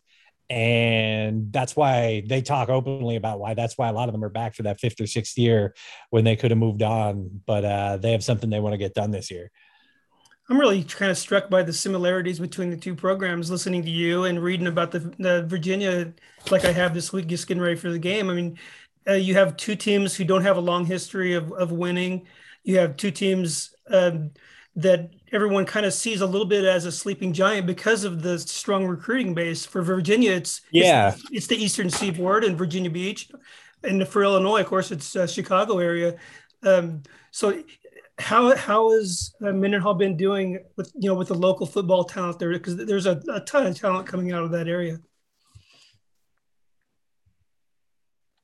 And 0.49 1.51
that's 1.53 1.75
why 1.75 2.23
they 2.27 2.41
talk 2.41 2.69
openly 2.69 3.15
about 3.15 3.39
why 3.39 3.53
that's 3.53 3.77
why 3.77 3.89
a 3.89 3.93
lot 3.93 4.09
of 4.09 4.13
them 4.13 4.23
are 4.23 4.29
back 4.29 4.55
for 4.55 4.63
that 4.63 4.79
fifth 4.79 4.99
or 4.99 5.07
sixth 5.07 5.37
year 5.37 5.73
when 6.09 6.25
they 6.25 6.35
could 6.35 6.51
have 6.51 6.57
moved 6.57 6.83
on. 6.83 7.41
But 7.45 7.63
uh, 7.63 7.97
they 7.97 8.11
have 8.11 8.23
something 8.23 8.49
they 8.49 8.59
want 8.59 8.73
to 8.73 8.77
get 8.77 8.93
done 8.93 9.11
this 9.11 9.31
year. 9.31 9.51
I'm 10.49 10.59
really 10.59 10.83
kind 10.83 11.09
of 11.09 11.17
struck 11.17 11.49
by 11.49 11.63
the 11.63 11.71
similarities 11.71 12.39
between 12.39 12.69
the 12.69 12.77
two 12.77 12.95
programs, 12.95 13.49
listening 13.49 13.83
to 13.83 13.89
you 13.89 14.25
and 14.25 14.43
reading 14.43 14.67
about 14.67 14.91
the, 14.91 14.99
the 15.17 15.43
Virginia, 15.47 16.13
like 16.51 16.65
I 16.65 16.73
have 16.73 16.93
this 16.93 17.13
week, 17.13 17.27
just 17.27 17.47
getting 17.47 17.63
ready 17.63 17.77
for 17.77 17.89
the 17.89 17.99
game. 17.99 18.29
I 18.29 18.33
mean, 18.33 18.59
uh, 19.07 19.13
you 19.13 19.35
have 19.35 19.55
two 19.55 19.75
teams 19.75 20.15
who 20.15 20.25
don't 20.25 20.43
have 20.43 20.57
a 20.57 20.61
long 20.61 20.85
history 20.85 21.33
of, 21.33 21.51
of 21.53 21.71
winning. 21.71 22.27
You 22.63 22.77
have 22.79 22.97
two 22.97 23.11
teams 23.11 23.73
um, 23.87 24.31
that 24.75 25.11
everyone 25.31 25.65
kind 25.65 25.85
of 25.85 25.93
sees 25.93 26.21
a 26.21 26.25
little 26.25 26.47
bit 26.47 26.65
as 26.65 26.85
a 26.85 26.91
sleeping 26.91 27.31
giant 27.31 27.65
because 27.65 28.03
of 28.03 28.21
the 28.21 28.37
strong 28.37 28.85
recruiting 28.85 29.33
base. 29.33 29.65
For 29.65 29.81
Virginia, 29.81 30.31
it's 30.31 30.61
yeah, 30.71 31.13
it's, 31.13 31.23
it's 31.31 31.47
the 31.47 31.61
Eastern 31.61 31.89
Seaboard 31.89 32.43
and 32.43 32.57
Virginia 32.57 32.89
Beach, 32.89 33.29
and 33.83 34.05
for 34.07 34.23
Illinois, 34.23 34.61
of 34.61 34.67
course, 34.67 34.91
it's 34.91 35.15
uh, 35.15 35.27
Chicago 35.27 35.79
area. 35.79 36.15
Um, 36.63 37.03
so 37.31 37.61
how 38.19 38.55
how 38.55 38.91
has 38.91 39.33
uh, 39.43 39.51
Mendenhall 39.51 39.95
been 39.95 40.15
doing 40.15 40.59
with 40.77 40.91
you 40.95 41.09
know 41.09 41.15
with 41.15 41.29
the 41.29 41.33
local 41.33 41.65
football 41.65 42.03
talent 42.03 42.39
there? 42.39 42.51
Because 42.51 42.77
there's 42.77 43.05
a, 43.05 43.21
a 43.31 43.39
ton 43.41 43.65
of 43.65 43.79
talent 43.79 44.07
coming 44.07 44.31
out 44.31 44.43
of 44.43 44.51
that 44.51 44.67
area. 44.67 44.99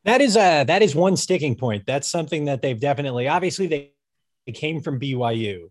That 0.06 0.22
is 0.22 0.36
a 0.38 0.64
that 0.64 0.82
is 0.82 0.96
one 0.96 1.16
sticking 1.18 1.56
point. 1.56 1.84
That's 1.86 2.10
something 2.10 2.46
that 2.46 2.62
they've 2.62 2.80
definitely 2.80 3.28
obviously 3.28 3.68
they, 3.68 3.92
they 4.48 4.54
came 4.54 4.82
from 4.82 5.00
BYU 5.00 5.70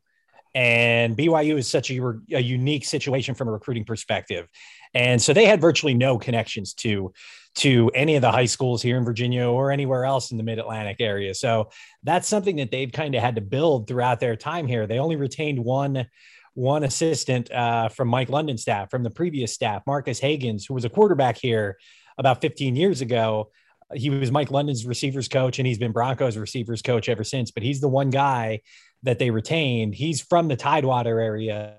And 0.55 1.17
BYU 1.17 1.59
is 1.59 1.69
such 1.69 1.91
a, 1.91 2.01
a 2.33 2.41
unique 2.41 2.85
situation 2.85 3.35
from 3.35 3.49
a 3.49 3.53
recruiting 3.53 3.85
perspective. 3.85 4.47
And 4.95 5.21
so 5.21 5.33
they 5.33 5.47
had 5.47 5.61
virtually 5.61 5.95
no 5.95 6.19
connections 6.19 6.73
to 6.75 7.13
to 7.59 7.91
any 7.95 8.15
of 8.15 8.23
the 8.23 8.31
high 8.31 8.47
schools 8.47 8.83
here 8.83 8.97
in 8.97 9.05
Virginia 9.05 9.47
or 9.47 9.71
anywhere 9.71 10.05
else 10.05 10.31
in 10.31 10.37
the 10.37 10.45
Mid 10.45 10.59
Atlantic 10.59 10.97
area. 11.01 11.35
So 11.35 11.71
that's 12.03 12.29
something 12.29 12.57
that 12.57 12.71
they've 12.71 12.93
kind 12.93 13.15
of 13.15 13.23
had 13.23 13.35
to 13.35 13.41
build 13.41 13.89
throughout 13.89 14.21
their 14.21 14.37
time 14.37 14.67
here. 14.67 14.87
They 14.87 14.99
only 14.99 15.17
retained 15.17 15.59
one 15.59 16.07
one 16.55 16.83
assistant 16.83 17.53
uh, 17.53 17.89
from 17.89 18.09
Mike 18.09 18.29
London's 18.29 18.63
staff 18.63 18.91
from 18.91 19.05
the 19.05 19.11
previous 19.11 19.55
staff, 19.55 19.83
Marques 19.87 20.19
Hagans, 20.21 20.67
who 20.67 20.75
was 20.75 20.85
a 20.85 20.89
quarterback 20.89 21.37
here 21.37 21.79
about 22.19 22.41
15 22.41 22.75
years 22.75 23.01
ago. 23.01 23.51
He 23.95 24.11
was 24.11 24.33
Mike 24.33 24.51
London's 24.51 24.85
receivers 24.85 25.29
coach, 25.29 25.59
and 25.61 25.67
he's 25.69 25.79
been 25.79 25.93
Broncos 25.93 26.37
receivers 26.37 26.83
coach 26.83 27.09
ever 27.09 27.23
since. 27.23 27.53
But 27.53 27.63
he's 27.63 27.81
the 27.81 27.89
one 27.89 28.11
guy 28.11 28.63
that 29.05 29.21
they 29.21 29.31
retained. 29.31 29.95
He's 29.95 30.21
from 30.21 30.49
the 30.49 30.57
Tidewater 30.57 31.21
area. 31.21 31.77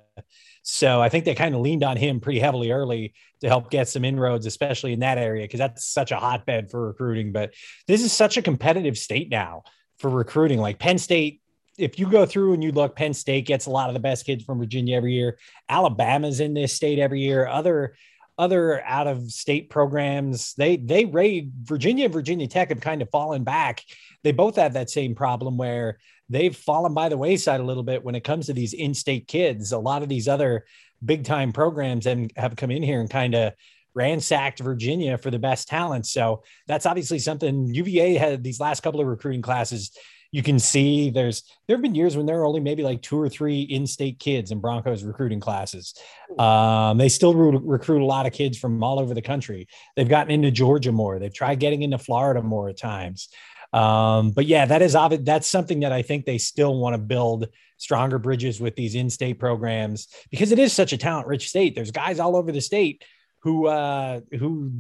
So 0.72 1.02
I 1.02 1.10
think 1.10 1.26
they 1.26 1.34
kind 1.34 1.56
of 1.56 1.62
leaned 1.62 1.84
on 1.84 1.98
him 1.98 2.20
pretty 2.20 2.40
heavily 2.40 2.72
early 2.72 3.14
to 3.42 3.48
help 3.48 3.72
get 3.72 3.90
some 3.90 4.06
inroads, 4.06 4.46
especially 4.46 4.94
in 4.94 5.00
that 5.00 5.18
area, 5.18 5.44
because 5.44 5.58
that's 5.58 5.86
such 5.86 6.12
a 6.12 6.18
hotbed 6.18 6.70
for 6.70 6.88
recruiting. 6.88 7.32
But 7.32 7.56
this 7.88 8.04
is 8.04 8.14
such 8.14 8.38
a 8.38 8.42
competitive 8.42 8.98
state 8.98 9.30
now 9.30 9.64
for 9.98 10.10
recruiting. 10.10 10.60
Like 10.60 10.78
Penn 10.78 11.00
State, 11.00 11.42
if 11.78 11.98
you 11.98 12.08
go 12.08 12.26
through 12.26 12.54
and 12.54 12.64
you 12.64 12.72
look, 12.72 12.96
Penn 12.96 13.16
State 13.16 13.48
gets 13.48 13.66
a 13.66 13.72
lot 13.72 13.90
of 13.90 13.96
the 13.96 14.00
best 14.00 14.28
kids 14.28 14.44
from 14.44 14.60
Virginia 14.60 14.96
every 14.96 15.14
year. 15.14 15.40
Alabama's 15.68 16.40
in 16.40 16.54
this 16.54 16.74
state 16.74 17.00
every 17.00 17.22
year. 17.22 17.48
Other 17.48 17.96
other 18.38 18.82
out 18.86 19.08
of 19.08 19.32
state 19.32 19.70
programs, 19.70 20.54
they 20.54 20.78
they 20.78 21.04
raid 21.04 21.52
Virginia 21.64 22.06
and 22.06 22.14
Virginia 22.14 22.48
Tech 22.48 22.70
have 22.70 22.80
kind 22.80 23.02
of 23.02 23.10
fallen 23.10 23.44
back. 23.44 23.84
They 24.24 24.32
both 24.32 24.56
have 24.58 24.74
that 24.74 24.90
same 24.90 25.16
problem 25.16 25.58
where 25.58 25.98
they've 26.30 26.56
fallen 26.56 26.94
by 26.94 27.10
the 27.10 27.18
wayside 27.18 27.60
a 27.60 27.64
little 27.64 27.84
bit 27.84 28.04
when 28.04 28.16
it 28.16 28.24
comes 28.24 28.46
to 28.46 28.54
these 28.54 28.74
in-state 28.74 29.28
kids. 29.28 29.72
A 29.72 29.80
lot 29.80 30.04
of 30.04 30.10
these 30.10 30.28
other 30.28 30.66
big 31.04 31.24
time 31.24 31.52
programs 31.52 32.06
and 32.06 32.32
have 32.36 32.56
come 32.56 32.72
in 32.72 32.84
here 32.84 33.00
and 33.00 33.10
kind 33.10 33.36
of 33.36 33.54
ransacked 33.94 34.60
Virginia 34.60 35.18
for 35.18 35.32
the 35.32 35.40
best 35.40 35.68
talent. 35.68 36.06
So 36.06 36.44
that's 36.68 36.86
obviously 36.86 37.20
something 37.20 37.74
UVA 37.74 38.16
had 38.16 38.44
these 38.44 38.60
last 38.60 38.82
couple 38.82 39.02
of 39.02 39.08
recruiting 39.08 39.42
classes. 39.42 39.92
You 40.32 40.44
can 40.44 40.60
see 40.60 41.10
there's 41.10 41.44
there 41.68 41.76
have 41.76 41.82
been 41.82 41.96
years 41.96 42.16
when 42.16 42.28
there 42.28 42.40
are 42.40 42.46
only 42.46 42.60
maybe 42.60 42.84
like 42.84 43.02
two 43.02 43.20
or 43.20 43.28
three 43.28 43.62
in-state 43.62 44.20
kids 44.20 44.52
in 44.52 44.60
Broncos 44.60 45.04
recruiting 45.04 45.40
classes. 45.40 45.96
Um, 46.38 47.00
they 47.00 47.10
still 47.10 47.34
re- 47.34 47.60
recruit 47.64 48.04
a 48.04 48.06
lot 48.06 48.28
of 48.28 48.34
kids 48.34 48.56
from 48.56 48.84
all 48.84 49.00
over 49.00 49.16
the 49.16 49.24
country. 49.24 49.68
They've 49.96 50.08
gotten 50.08 50.32
into 50.32 50.52
Georgia 50.52 50.92
more. 50.92 51.18
They've 51.18 51.34
tried 51.34 51.60
getting 51.60 51.82
into 51.82 51.98
Florida 51.98 52.44
more 52.44 52.70
at 52.70 52.78
times. 52.78 53.30
Um, 53.72 54.32
but 54.32 54.46
yeah, 54.46 54.66
that 54.66 54.82
is 54.82 54.96
obvious. 54.96 55.22
That's 55.24 55.50
something 55.50 55.82
that 55.82 55.92
I 55.92 56.02
think 56.02 56.26
they 56.26 56.38
still 56.38 56.76
want 56.78 56.96
to 56.96 56.98
build 56.98 57.48
stronger 57.78 58.20
bridges 58.20 58.60
with 58.60 58.76
these 58.76 58.96
in-state 58.96 59.40
programs 59.40 60.08
because 60.32 60.52
it 60.52 60.60
is 60.60 60.74
such 60.74 60.92
a 60.92 60.98
talent-rich 60.98 61.48
state. 61.48 61.76
There's 61.76 61.92
guys 61.92 62.20
all 62.20 62.36
over 62.36 62.52
the 62.52 62.62
state 62.62 63.04
who 63.42 63.68
uh, 63.68 64.22
who 64.38 64.72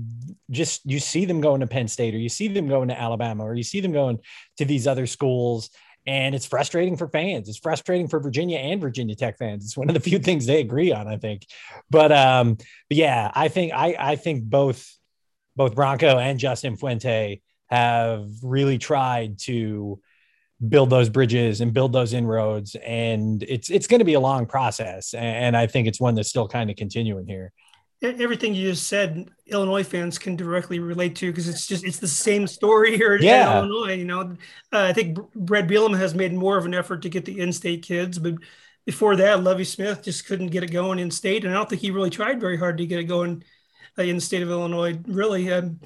just 0.49 0.85
you 0.85 0.99
see 0.99 1.25
them 1.25 1.39
going 1.39 1.61
to 1.61 1.67
Penn 1.67 1.87
State 1.87 2.13
or 2.13 2.17
you 2.17 2.29
see 2.29 2.47
them 2.47 2.67
going 2.67 2.89
to 2.89 2.99
Alabama 2.99 3.45
or 3.45 3.55
you 3.55 3.63
see 3.63 3.79
them 3.79 3.93
going 3.93 4.19
to 4.57 4.65
these 4.65 4.87
other 4.87 5.07
schools. 5.07 5.69
And 6.05 6.33
it's 6.33 6.45
frustrating 6.45 6.97
for 6.97 7.07
fans. 7.07 7.49
It's 7.49 7.59
frustrating 7.59 8.07
for 8.07 8.19
Virginia 8.19 8.57
and 8.57 8.81
Virginia 8.81 9.15
Tech 9.15 9.37
fans. 9.37 9.63
It's 9.63 9.77
one 9.77 9.89
of 9.89 9.93
the 9.93 9.99
few 9.99 10.17
things 10.17 10.45
they 10.45 10.59
agree 10.59 10.91
on, 10.91 11.07
I 11.07 11.17
think. 11.17 11.45
But 11.89 12.11
um, 12.11 12.55
but 12.55 12.97
yeah, 12.97 13.31
I 13.33 13.47
think 13.47 13.73
I 13.73 13.95
I 13.97 14.15
think 14.15 14.43
both 14.43 14.97
both 15.55 15.75
Bronco 15.75 16.17
and 16.17 16.39
Justin 16.39 16.77
Fuente 16.77 17.41
have 17.69 18.27
really 18.41 18.77
tried 18.77 19.39
to 19.39 19.99
build 20.67 20.89
those 20.89 21.09
bridges 21.09 21.61
and 21.61 21.73
build 21.73 21.93
those 21.93 22.13
inroads. 22.13 22.75
And 22.75 23.43
it's 23.43 23.69
it's 23.69 23.87
going 23.87 23.99
to 23.99 24.05
be 24.05 24.15
a 24.15 24.19
long 24.19 24.45
process 24.45 25.13
and 25.13 25.55
i 25.55 25.67
think 25.67 25.87
it's 25.87 26.01
one 26.01 26.15
that's 26.15 26.29
still 26.29 26.47
kind 26.47 26.69
of 26.69 26.75
continuing 26.75 27.27
here. 27.27 27.53
Everything 28.01 28.55
you 28.55 28.71
just 28.71 28.87
said 28.87 29.29
illinois 29.47 29.83
fans 29.83 30.17
can 30.17 30.35
directly 30.35 30.79
relate 30.79 31.15
to 31.17 31.31
because 31.31 31.47
it's 31.47 31.67
just 31.67 31.85
it's 31.85 31.99
the 31.99 32.07
same 32.07 32.47
story 32.47 32.97
here 32.97 33.15
yeah. 33.17 33.51
in 33.51 33.57
illinois 33.57 33.93
you 33.93 34.05
know? 34.05 34.21
Uh, 34.71 34.83
i 34.83 34.93
think 34.93 35.17
brad 35.35 35.67
bielema 35.67 35.97
has 35.97 36.15
made 36.15 36.33
more 36.33 36.57
of 36.57 36.65
an 36.65 36.73
effort 36.73 37.01
to 37.01 37.09
get 37.09 37.25
the 37.25 37.39
in-state 37.39 37.83
kids 37.83 38.17
but 38.17 38.35
before 38.85 39.17
that 39.17 39.43
lovie 39.43 39.65
smith 39.65 40.01
just 40.03 40.25
couldn't 40.25 40.47
get 40.47 40.63
it 40.63 40.71
going 40.71 40.97
in 40.97 41.11
state 41.11 41.43
and 41.43 41.53
i 41.53 41.57
don't 41.57 41.69
think 41.69 41.81
he 41.81 41.91
really 41.91 42.09
tried 42.09 42.39
very 42.39 42.57
hard 42.57 42.77
to 42.77 42.85
get 42.85 42.99
it 42.99 43.03
going 43.03 43.43
in 44.07 44.15
the 44.15 44.21
state 44.21 44.41
of 44.41 44.49
illinois 44.49 44.97
really 45.07 45.51
um, 45.51 45.79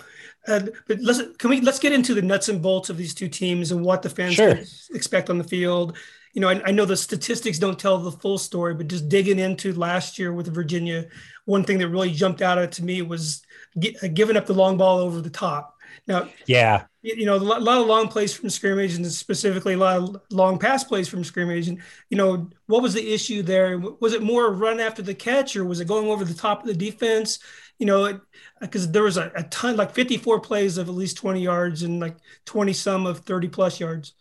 uh, 0.47 0.61
but 0.87 0.99
let's 0.99 1.21
can 1.37 1.49
we 1.49 1.61
let's 1.61 1.79
get 1.79 1.93
into 1.93 2.13
the 2.13 2.21
nuts 2.21 2.49
and 2.49 2.61
bolts 2.61 2.89
of 2.89 2.97
these 2.97 3.13
two 3.13 3.29
teams 3.29 3.71
and 3.71 3.83
what 3.83 4.01
the 4.01 4.09
fans 4.09 4.35
sure. 4.35 4.59
expect 4.93 5.29
on 5.29 5.37
the 5.37 5.43
field. 5.43 5.97
You 6.33 6.41
know, 6.41 6.49
I, 6.49 6.61
I, 6.65 6.71
know 6.71 6.85
the 6.85 6.97
statistics 6.97 7.59
don't 7.59 7.77
tell 7.77 7.99
the 7.99 8.11
full 8.11 8.39
story, 8.39 8.73
but 8.73 8.87
just 8.87 9.07
digging 9.07 9.37
into 9.37 9.71
last 9.73 10.17
year 10.17 10.33
with 10.33 10.51
Virginia, 10.53 11.05
one 11.45 11.63
thing 11.63 11.77
that 11.77 11.89
really 11.89 12.11
jumped 12.11 12.41
out 12.41 12.57
at 12.57 12.71
to 12.73 12.83
me 12.83 13.03
was 13.03 13.43
get, 13.79 14.03
uh, 14.03 14.07
giving 14.07 14.35
up 14.35 14.47
the 14.47 14.53
long 14.53 14.75
ball 14.75 14.97
over 14.97 15.21
the 15.21 15.29
top. 15.29 15.77
Now, 16.07 16.27
yeah, 16.47 16.85
you 17.03 17.25
know, 17.25 17.35
a 17.35 17.37
lot 17.37 17.79
of 17.79 17.87
long 17.87 18.07
plays 18.09 18.33
from 18.33 18.49
scrimmage, 18.49 18.95
and 18.95 19.05
specifically 19.05 19.75
a 19.75 19.77
lot 19.77 19.97
of 19.97 20.21
long 20.31 20.59
pass 20.59 20.83
plays 20.83 21.07
from 21.07 21.23
scrimmage. 21.23 21.69
And 21.69 21.79
you 22.09 22.17
know, 22.17 22.49
what 22.65 22.81
was 22.81 22.95
the 22.95 23.13
issue 23.13 23.43
there? 23.43 23.77
Was 23.77 24.13
it 24.13 24.23
more 24.23 24.51
run 24.51 24.81
after 24.81 25.01
the 25.01 25.13
catch, 25.13 25.55
or 25.55 25.63
was 25.63 25.79
it 25.79 25.87
going 25.87 26.07
over 26.07 26.25
the 26.25 26.33
top 26.33 26.61
of 26.61 26.67
the 26.67 26.73
defense? 26.73 27.39
You 27.79 27.85
know, 27.85 28.19
because 28.61 28.91
there 28.91 29.03
was 29.03 29.17
a, 29.17 29.31
a, 29.35 29.43
ton, 29.43 29.75
like 29.75 29.93
54 29.93 30.39
plays 30.39 30.77
of 30.77 30.87
at 30.87 30.95
least 30.95 31.17
20 31.17 31.41
yards 31.41 31.83
and 31.83 31.99
like 31.99 32.17
20 32.45 32.73
some 32.73 33.05
of 33.05 33.19
30 33.19 33.49
plus 33.49 33.79
yards. 33.79 34.13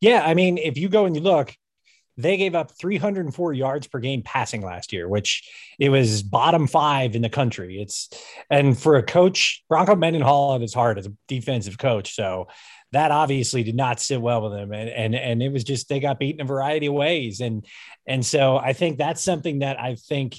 Yeah. 0.00 0.22
I 0.24 0.34
mean, 0.34 0.58
if 0.58 0.76
you 0.76 0.88
go 0.88 1.06
and 1.06 1.16
you 1.16 1.22
look, 1.22 1.54
they 2.16 2.36
gave 2.36 2.54
up 2.54 2.70
304 2.70 3.52
yards 3.54 3.86
per 3.86 3.98
game 3.98 4.22
passing 4.22 4.62
last 4.62 4.92
year, 4.92 5.08
which 5.08 5.50
it 5.78 5.88
was 5.88 6.22
bottom 6.22 6.66
five 6.66 7.16
in 7.16 7.22
the 7.22 7.28
country. 7.28 7.80
It's 7.80 8.08
and 8.50 8.78
for 8.78 8.96
a 8.96 9.02
coach, 9.02 9.64
Bronco 9.68 9.96
Mendenhall 9.96 10.54
at 10.54 10.60
his 10.60 10.74
heart 10.74 10.98
as 10.98 11.06
a 11.06 11.12
defensive 11.26 11.78
coach. 11.78 12.14
So 12.14 12.48
that 12.92 13.10
obviously 13.10 13.64
did 13.64 13.74
not 13.74 14.00
sit 14.00 14.20
well 14.20 14.42
with 14.42 14.52
him. 14.58 14.72
And 14.72 14.88
and 14.88 15.14
and 15.14 15.42
it 15.42 15.52
was 15.52 15.64
just 15.64 15.88
they 15.88 15.98
got 15.98 16.20
beaten 16.20 16.40
a 16.40 16.44
variety 16.44 16.86
of 16.86 16.94
ways. 16.94 17.40
And 17.40 17.66
and 18.06 18.24
so 18.24 18.56
I 18.56 18.72
think 18.72 18.98
that's 18.98 19.22
something 19.22 19.60
that 19.60 19.80
I 19.80 19.96
think 19.96 20.36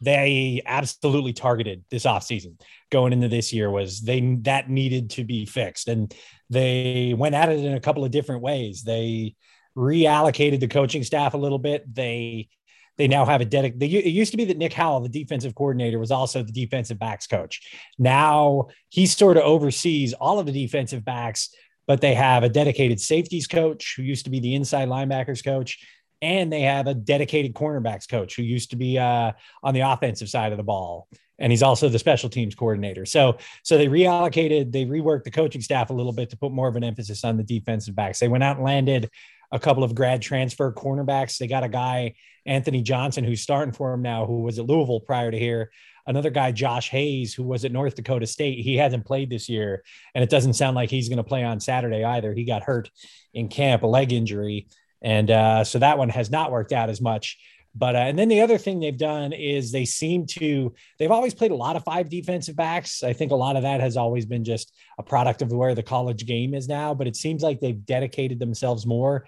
they 0.00 0.62
absolutely 0.64 1.32
targeted 1.32 1.84
this 1.90 2.04
offseason 2.04 2.60
going 2.90 3.12
into 3.12 3.28
this 3.28 3.52
year 3.52 3.70
was 3.70 4.00
they 4.00 4.20
that 4.42 4.70
needed 4.70 5.10
to 5.10 5.24
be 5.24 5.44
fixed. 5.44 5.88
And 5.88 6.14
they 6.50 7.14
went 7.16 7.34
at 7.34 7.48
it 7.48 7.64
in 7.64 7.74
a 7.74 7.80
couple 7.80 8.04
of 8.04 8.10
different 8.10 8.42
ways. 8.42 8.82
They 8.82 9.34
reallocated 9.76 10.60
the 10.60 10.68
coaching 10.68 11.04
staff 11.04 11.34
a 11.34 11.38
little 11.38 11.58
bit. 11.58 11.92
They 11.92 12.48
they 12.96 13.06
now 13.06 13.24
have 13.24 13.40
a 13.40 13.44
dedicated 13.44 13.82
it 13.82 14.10
used 14.10 14.32
to 14.32 14.36
be 14.36 14.44
that 14.46 14.58
nick 14.58 14.72
howell 14.72 15.00
the 15.00 15.08
defensive 15.08 15.54
coordinator 15.54 16.00
was 16.00 16.10
also 16.10 16.42
the 16.42 16.52
defensive 16.52 16.98
backs 16.98 17.26
coach. 17.26 17.60
Now 17.98 18.66
he 18.88 19.06
sort 19.06 19.36
of 19.36 19.44
oversees 19.44 20.14
all 20.14 20.38
of 20.38 20.46
the 20.46 20.52
defensive 20.52 21.04
backs 21.04 21.50
but 21.86 22.02
they 22.02 22.14
have 22.14 22.42
a 22.42 22.48
dedicated 22.50 23.00
safeties 23.00 23.46
coach 23.46 23.94
who 23.96 24.02
used 24.02 24.24
to 24.26 24.30
be 24.30 24.40
the 24.40 24.54
inside 24.54 24.88
linebackers 24.88 25.42
coach 25.42 25.78
and 26.20 26.52
they 26.52 26.62
have 26.62 26.86
a 26.86 26.94
dedicated 26.94 27.54
cornerbacks 27.54 28.08
coach 28.08 28.36
who 28.36 28.42
used 28.42 28.70
to 28.70 28.76
be 28.76 28.98
uh, 28.98 29.32
on 29.62 29.74
the 29.74 29.80
offensive 29.80 30.28
side 30.28 30.52
of 30.52 30.58
the 30.58 30.64
ball 30.64 31.08
and 31.38 31.52
he's 31.52 31.62
also 31.62 31.88
the 31.88 31.98
special 31.98 32.28
teams 32.28 32.54
coordinator. 32.54 33.06
So 33.06 33.38
so 33.62 33.78
they 33.78 33.86
reallocated 33.86 34.72
they 34.72 34.84
reworked 34.84 35.24
the 35.24 35.30
coaching 35.30 35.60
staff 35.60 35.90
a 35.90 35.94
little 35.94 36.12
bit 36.12 36.30
to 36.30 36.36
put 36.36 36.52
more 36.52 36.68
of 36.68 36.76
an 36.76 36.84
emphasis 36.84 37.24
on 37.24 37.36
the 37.36 37.44
defensive 37.44 37.94
backs. 37.94 38.18
They 38.18 38.28
went 38.28 38.44
out 38.44 38.56
and 38.56 38.64
landed 38.64 39.10
a 39.50 39.58
couple 39.58 39.84
of 39.84 39.94
grad 39.94 40.20
transfer 40.20 40.72
cornerbacks. 40.72 41.38
They 41.38 41.46
got 41.46 41.64
a 41.64 41.68
guy 41.68 42.14
anthony 42.46 42.82
johnson 42.82 43.24
who's 43.24 43.40
starting 43.40 43.72
for 43.72 43.92
him 43.92 44.02
now 44.02 44.24
who 44.24 44.40
was 44.40 44.58
at 44.58 44.66
louisville 44.66 45.00
prior 45.00 45.30
to 45.30 45.38
here. 45.38 45.70
Another 46.06 46.30
guy 46.30 46.52
josh 46.52 46.88
hayes 46.88 47.34
who 47.34 47.44
was 47.44 47.64
at 47.64 47.72
north 47.72 47.94
dakota 47.94 48.26
state. 48.26 48.60
He 48.60 48.76
hasn't 48.76 49.04
played 49.04 49.30
this 49.30 49.48
year 49.48 49.84
and 50.14 50.24
it 50.24 50.30
doesn't 50.30 50.54
sound 50.54 50.74
like 50.74 50.90
he's 50.90 51.08
going 51.08 51.18
to 51.18 51.24
play 51.24 51.44
on 51.44 51.60
saturday 51.60 52.04
either. 52.04 52.32
He 52.34 52.44
got 52.44 52.62
hurt 52.62 52.90
in 53.34 53.48
camp 53.48 53.82
a 53.82 53.86
leg 53.86 54.12
injury 54.12 54.68
and 55.02 55.30
uh, 55.30 55.64
so 55.64 55.78
that 55.78 55.98
one 55.98 56.08
has 56.08 56.30
not 56.30 56.50
worked 56.50 56.72
out 56.72 56.90
as 56.90 57.00
much. 57.00 57.38
But 57.74 57.94
uh, 57.94 57.98
and 57.98 58.18
then 58.18 58.28
the 58.28 58.40
other 58.40 58.58
thing 58.58 58.80
they've 58.80 58.96
done 58.96 59.32
is 59.32 59.70
they 59.70 59.84
seem 59.84 60.26
to 60.38 60.74
they've 60.98 61.10
always 61.10 61.34
played 61.34 61.52
a 61.52 61.56
lot 61.56 61.76
of 61.76 61.84
five 61.84 62.08
defensive 62.08 62.56
backs. 62.56 63.02
I 63.02 63.12
think 63.12 63.30
a 63.30 63.36
lot 63.36 63.56
of 63.56 63.62
that 63.62 63.80
has 63.80 63.96
always 63.96 64.26
been 64.26 64.42
just 64.42 64.74
a 64.98 65.02
product 65.02 65.42
of 65.42 65.52
where 65.52 65.74
the 65.74 65.82
college 65.82 66.26
game 66.26 66.54
is 66.54 66.66
now. 66.66 66.94
But 66.94 67.06
it 67.06 67.16
seems 67.16 67.42
like 67.42 67.60
they've 67.60 67.84
dedicated 67.86 68.40
themselves 68.40 68.86
more. 68.86 69.26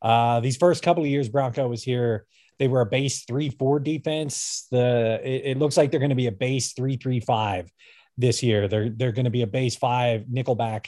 Uh, 0.00 0.40
these 0.40 0.56
first 0.56 0.82
couple 0.82 1.02
of 1.02 1.10
years 1.10 1.28
Bronco 1.28 1.68
was 1.68 1.82
here, 1.82 2.24
they 2.58 2.68
were 2.68 2.80
a 2.80 2.86
base 2.86 3.24
three 3.24 3.50
four 3.50 3.80
defense. 3.80 4.66
The 4.70 5.20
it, 5.22 5.50
it 5.52 5.58
looks 5.58 5.76
like 5.76 5.90
they're 5.90 6.00
going 6.00 6.10
to 6.10 6.16
be 6.16 6.28
a 6.28 6.32
base 6.32 6.72
three 6.72 6.96
three 6.96 7.20
five 7.20 7.70
this 8.16 8.42
year. 8.42 8.68
They're 8.68 8.88
they're 8.88 9.12
going 9.12 9.24
to 9.24 9.30
be 9.30 9.42
a 9.42 9.46
base 9.46 9.76
five 9.76 10.22
nickelback 10.22 10.86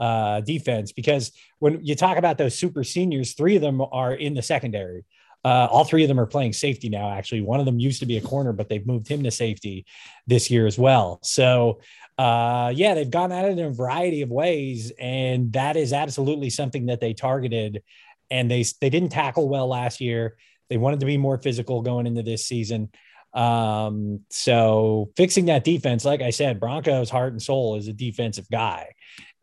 uh, 0.00 0.40
defense 0.40 0.92
because 0.92 1.32
when 1.58 1.84
you 1.84 1.94
talk 1.94 2.16
about 2.16 2.38
those 2.38 2.58
super 2.58 2.84
seniors, 2.84 3.34
three 3.34 3.56
of 3.56 3.62
them 3.62 3.80
are 3.80 4.14
in 4.14 4.34
the 4.34 4.42
secondary. 4.42 5.04
Uh, 5.44 5.68
all 5.70 5.84
three 5.84 6.02
of 6.02 6.08
them 6.08 6.18
are 6.18 6.26
playing 6.26 6.54
safety 6.54 6.88
now. 6.88 7.10
Actually, 7.10 7.42
one 7.42 7.60
of 7.60 7.66
them 7.66 7.78
used 7.78 8.00
to 8.00 8.06
be 8.06 8.16
a 8.16 8.20
corner, 8.20 8.52
but 8.52 8.68
they've 8.68 8.86
moved 8.86 9.06
him 9.06 9.22
to 9.22 9.30
safety 9.30 9.84
this 10.26 10.50
year 10.50 10.66
as 10.66 10.78
well. 10.78 11.18
So, 11.22 11.80
uh, 12.16 12.72
yeah, 12.74 12.94
they've 12.94 13.10
gone 13.10 13.30
at 13.30 13.44
it 13.44 13.58
in 13.58 13.64
a 13.66 13.70
variety 13.70 14.22
of 14.22 14.30
ways, 14.30 14.90
and 14.98 15.52
that 15.52 15.76
is 15.76 15.92
absolutely 15.92 16.48
something 16.48 16.86
that 16.86 17.00
they 17.00 17.12
targeted 17.12 17.82
and 18.30 18.50
they 18.50 18.64
they 18.80 18.90
didn't 18.90 19.10
tackle 19.10 19.48
well 19.48 19.68
last 19.68 20.00
year. 20.00 20.36
They 20.70 20.76
wanted 20.76 21.00
to 21.00 21.06
be 21.06 21.18
more 21.18 21.38
physical 21.38 21.82
going 21.82 22.06
into 22.06 22.22
this 22.22 22.46
season. 22.46 22.90
Um, 23.34 24.20
so 24.30 25.10
fixing 25.16 25.46
that 25.46 25.64
defense, 25.64 26.04
like 26.04 26.22
I 26.22 26.30
said, 26.30 26.60
Bronco's 26.60 27.10
heart 27.10 27.32
and 27.32 27.42
soul 27.42 27.76
is 27.76 27.88
a 27.88 27.92
defensive 27.92 28.48
guy. 28.50 28.94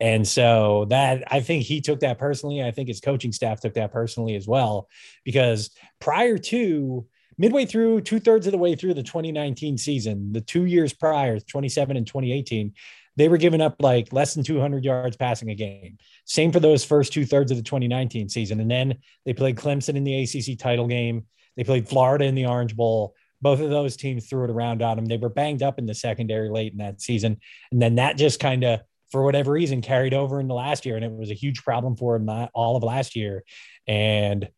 And 0.02 0.26
so 0.26 0.86
that 0.90 1.22
I 1.32 1.38
think 1.38 1.62
he 1.62 1.80
took 1.80 2.00
that 2.00 2.18
personally. 2.18 2.60
I 2.60 2.72
think 2.72 2.88
his 2.88 2.98
coaching 2.98 3.30
staff 3.30 3.60
took 3.60 3.74
that 3.74 3.92
personally 3.92 4.34
as 4.34 4.48
well, 4.48 4.88
because 5.24 5.70
prior 6.00 6.38
to 6.38 7.06
midway 7.38 7.66
through, 7.66 8.00
two 8.00 8.18
thirds 8.18 8.46
of 8.48 8.50
the 8.50 8.58
way 8.58 8.74
through 8.74 8.94
the 8.94 9.04
2019 9.04 9.78
season, 9.78 10.32
the 10.32 10.40
two 10.40 10.64
years 10.64 10.92
prior, 10.92 11.38
27 11.38 11.96
and 11.96 12.04
2018, 12.04 12.72
they 13.14 13.28
were 13.28 13.36
giving 13.36 13.60
up 13.60 13.76
like 13.78 14.12
less 14.12 14.34
than 14.34 14.42
200 14.42 14.84
yards 14.84 15.16
passing 15.16 15.50
a 15.50 15.54
game. 15.54 15.98
Same 16.24 16.50
for 16.50 16.58
those 16.58 16.84
first 16.84 17.12
two 17.12 17.24
thirds 17.24 17.52
of 17.52 17.56
the 17.56 17.62
2019 17.62 18.28
season. 18.28 18.58
And 18.58 18.68
then 18.68 18.96
they 19.24 19.32
played 19.32 19.54
Clemson 19.54 19.94
in 19.94 20.02
the 20.02 20.24
ACC 20.24 20.58
title 20.58 20.88
game. 20.88 21.26
They 21.56 21.62
played 21.62 21.88
Florida 21.88 22.24
in 22.24 22.34
the 22.34 22.46
Orange 22.46 22.74
Bowl. 22.74 23.14
Both 23.40 23.60
of 23.60 23.70
those 23.70 23.96
teams 23.96 24.26
threw 24.26 24.42
it 24.44 24.50
around 24.50 24.82
on 24.82 24.96
them. 24.96 25.06
They 25.06 25.16
were 25.16 25.28
banged 25.28 25.62
up 25.62 25.78
in 25.78 25.86
the 25.86 25.94
secondary 25.94 26.48
late 26.48 26.72
in 26.72 26.78
that 26.78 27.00
season. 27.00 27.38
And 27.70 27.80
then 27.80 27.94
that 27.96 28.16
just 28.16 28.40
kind 28.40 28.64
of, 28.64 28.80
for 29.12 29.22
whatever 29.22 29.52
reason, 29.52 29.82
carried 29.82 30.14
over 30.14 30.40
into 30.40 30.54
last 30.54 30.84
year. 30.86 30.96
And 30.96 31.04
it 31.04 31.12
was 31.12 31.30
a 31.30 31.34
huge 31.34 31.62
problem 31.62 31.96
for 31.96 32.18
them 32.18 32.48
all 32.54 32.76
of 32.76 32.82
last 32.82 33.14
year. 33.14 33.44
And 33.86 34.48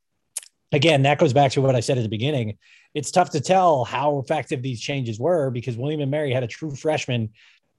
again, 0.72 1.02
that 1.02 1.18
goes 1.18 1.32
back 1.32 1.52
to 1.52 1.60
what 1.60 1.74
I 1.74 1.80
said 1.80 1.98
at 1.98 2.02
the 2.02 2.08
beginning. 2.08 2.56
It's 2.94 3.10
tough 3.10 3.30
to 3.30 3.40
tell 3.40 3.84
how 3.84 4.18
effective 4.20 4.62
these 4.62 4.80
changes 4.80 5.18
were 5.18 5.50
because 5.50 5.76
William 5.76 6.00
and 6.00 6.10
Mary 6.10 6.32
had 6.32 6.44
a 6.44 6.48
true 6.48 6.74
freshman 6.74 7.30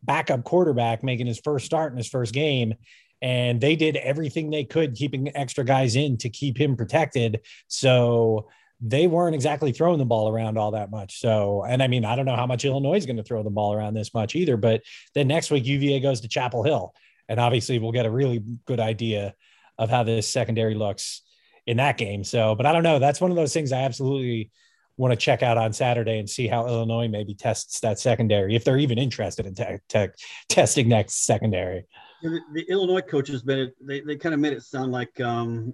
backup 0.03 0.43
quarterback 0.43 1.03
making 1.03 1.25
his 1.25 1.39
first 1.39 1.65
start 1.65 1.93
in 1.93 1.97
his 1.97 2.09
first 2.09 2.33
game. 2.33 2.75
And 3.21 3.59
they 3.61 3.77
did 3.77 3.95
everything 3.95 4.49
they 4.49 4.65
could, 4.65 4.93
keeping 4.93 5.35
extra 5.35 5.63
guys 5.63 5.95
in 5.95 6.17
to 6.17 6.29
keep 6.29 6.59
him 6.59 6.75
protected. 6.75 7.39
So 7.69 8.49
they 8.81 9.07
weren't 9.07 9.35
exactly 9.35 9.71
throwing 9.71 9.99
the 9.99 10.05
ball 10.05 10.29
around 10.29 10.57
all 10.57 10.71
that 10.71 10.91
much. 10.91 11.19
So, 11.19 11.63
and 11.63 11.81
I 11.81 11.87
mean, 11.87 12.03
I 12.03 12.15
don't 12.15 12.25
know 12.25 12.35
how 12.35 12.45
much 12.45 12.65
Illinois 12.65 12.97
is 12.97 13.05
going 13.05 13.17
to 13.17 13.23
throw 13.23 13.41
the 13.43 13.49
ball 13.49 13.73
around 13.73 13.93
this 13.93 14.13
much 14.13 14.35
either. 14.35 14.57
But 14.57 14.81
then 15.13 15.27
next 15.27 15.49
week, 15.49 15.65
UVA 15.65 15.99
goes 15.99 16.21
to 16.21 16.27
Chapel 16.27 16.63
Hill. 16.63 16.93
And 17.27 17.39
obviously, 17.39 17.79
we'll 17.79 17.91
get 17.91 18.05
a 18.05 18.11
really 18.11 18.43
good 18.65 18.79
idea 18.79 19.33
of 19.77 19.89
how 19.89 20.03
this 20.03 20.29
secondary 20.29 20.75
looks 20.75 21.21
in 21.65 21.77
that 21.77 21.97
game. 21.97 22.23
So, 22.23 22.55
but 22.55 22.65
I 22.65 22.73
don't 22.73 22.83
know. 22.83 22.99
That's 22.99 23.19
one 23.19 23.31
of 23.31 23.37
those 23.37 23.53
things 23.53 23.71
I 23.71 23.81
absolutely 23.81 24.51
want 24.97 25.11
to 25.11 25.17
check 25.17 25.43
out 25.43 25.57
on 25.57 25.73
Saturday 25.73 26.19
and 26.19 26.29
see 26.29 26.47
how 26.47 26.67
Illinois 26.67 27.07
maybe 27.07 27.33
tests 27.33 27.79
that 27.81 27.99
secondary 27.99 28.55
if 28.55 28.63
they're 28.63 28.77
even 28.77 28.97
interested 28.97 29.45
in 29.45 29.55
te- 29.55 29.79
te- 29.89 30.07
testing 30.47 30.87
next 30.87 31.25
secondary. 31.25 31.85
The, 32.21 32.39
the, 32.53 32.61
Illinois 32.69 33.01
coaches 33.01 33.45
made 33.45 33.59
it. 33.59 33.75
They, 33.81 34.01
they 34.01 34.15
kind 34.15 34.33
of 34.33 34.39
made 34.39 34.53
it 34.53 34.63
sound 34.63 34.91
like 34.91 35.19
um, 35.19 35.73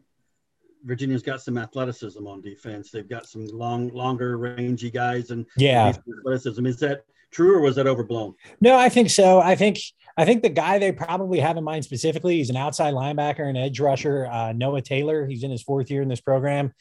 Virginia's 0.83 1.21
got 1.21 1.41
some 1.41 1.57
athleticism 1.57 2.25
on 2.25 2.41
defense. 2.41 2.91
They've 2.91 3.07
got 3.07 3.27
some 3.27 3.47
long, 3.47 3.89
longer, 3.89 4.37
rangy 4.37 4.89
guys, 4.89 5.31
and 5.31 5.45
yeah, 5.57 5.87
athleticism. 5.87 6.65
Is 6.65 6.79
that 6.79 7.05
true, 7.31 7.55
or 7.57 7.61
was 7.61 7.75
that 7.75 7.87
overblown? 7.87 8.35
No, 8.59 8.77
I 8.77 8.89
think 8.89 9.09
so. 9.09 9.39
I 9.39 9.55
think 9.55 9.79
I 10.17 10.25
think 10.25 10.43
the 10.43 10.49
guy 10.49 10.79
they 10.79 10.91
probably 10.91 11.39
have 11.39 11.57
in 11.57 11.63
mind 11.63 11.83
specifically, 11.83 12.37
he's 12.37 12.49
an 12.49 12.57
outside 12.57 12.93
linebacker 12.93 13.47
and 13.47 13.57
edge 13.57 13.79
rusher, 13.79 14.27
uh, 14.27 14.53
Noah 14.53 14.81
Taylor. 14.81 15.25
He's 15.25 15.43
in 15.43 15.51
his 15.51 15.63
fourth 15.63 15.89
year 15.89 16.01
in 16.01 16.09
this 16.09 16.21
program, 16.21 16.73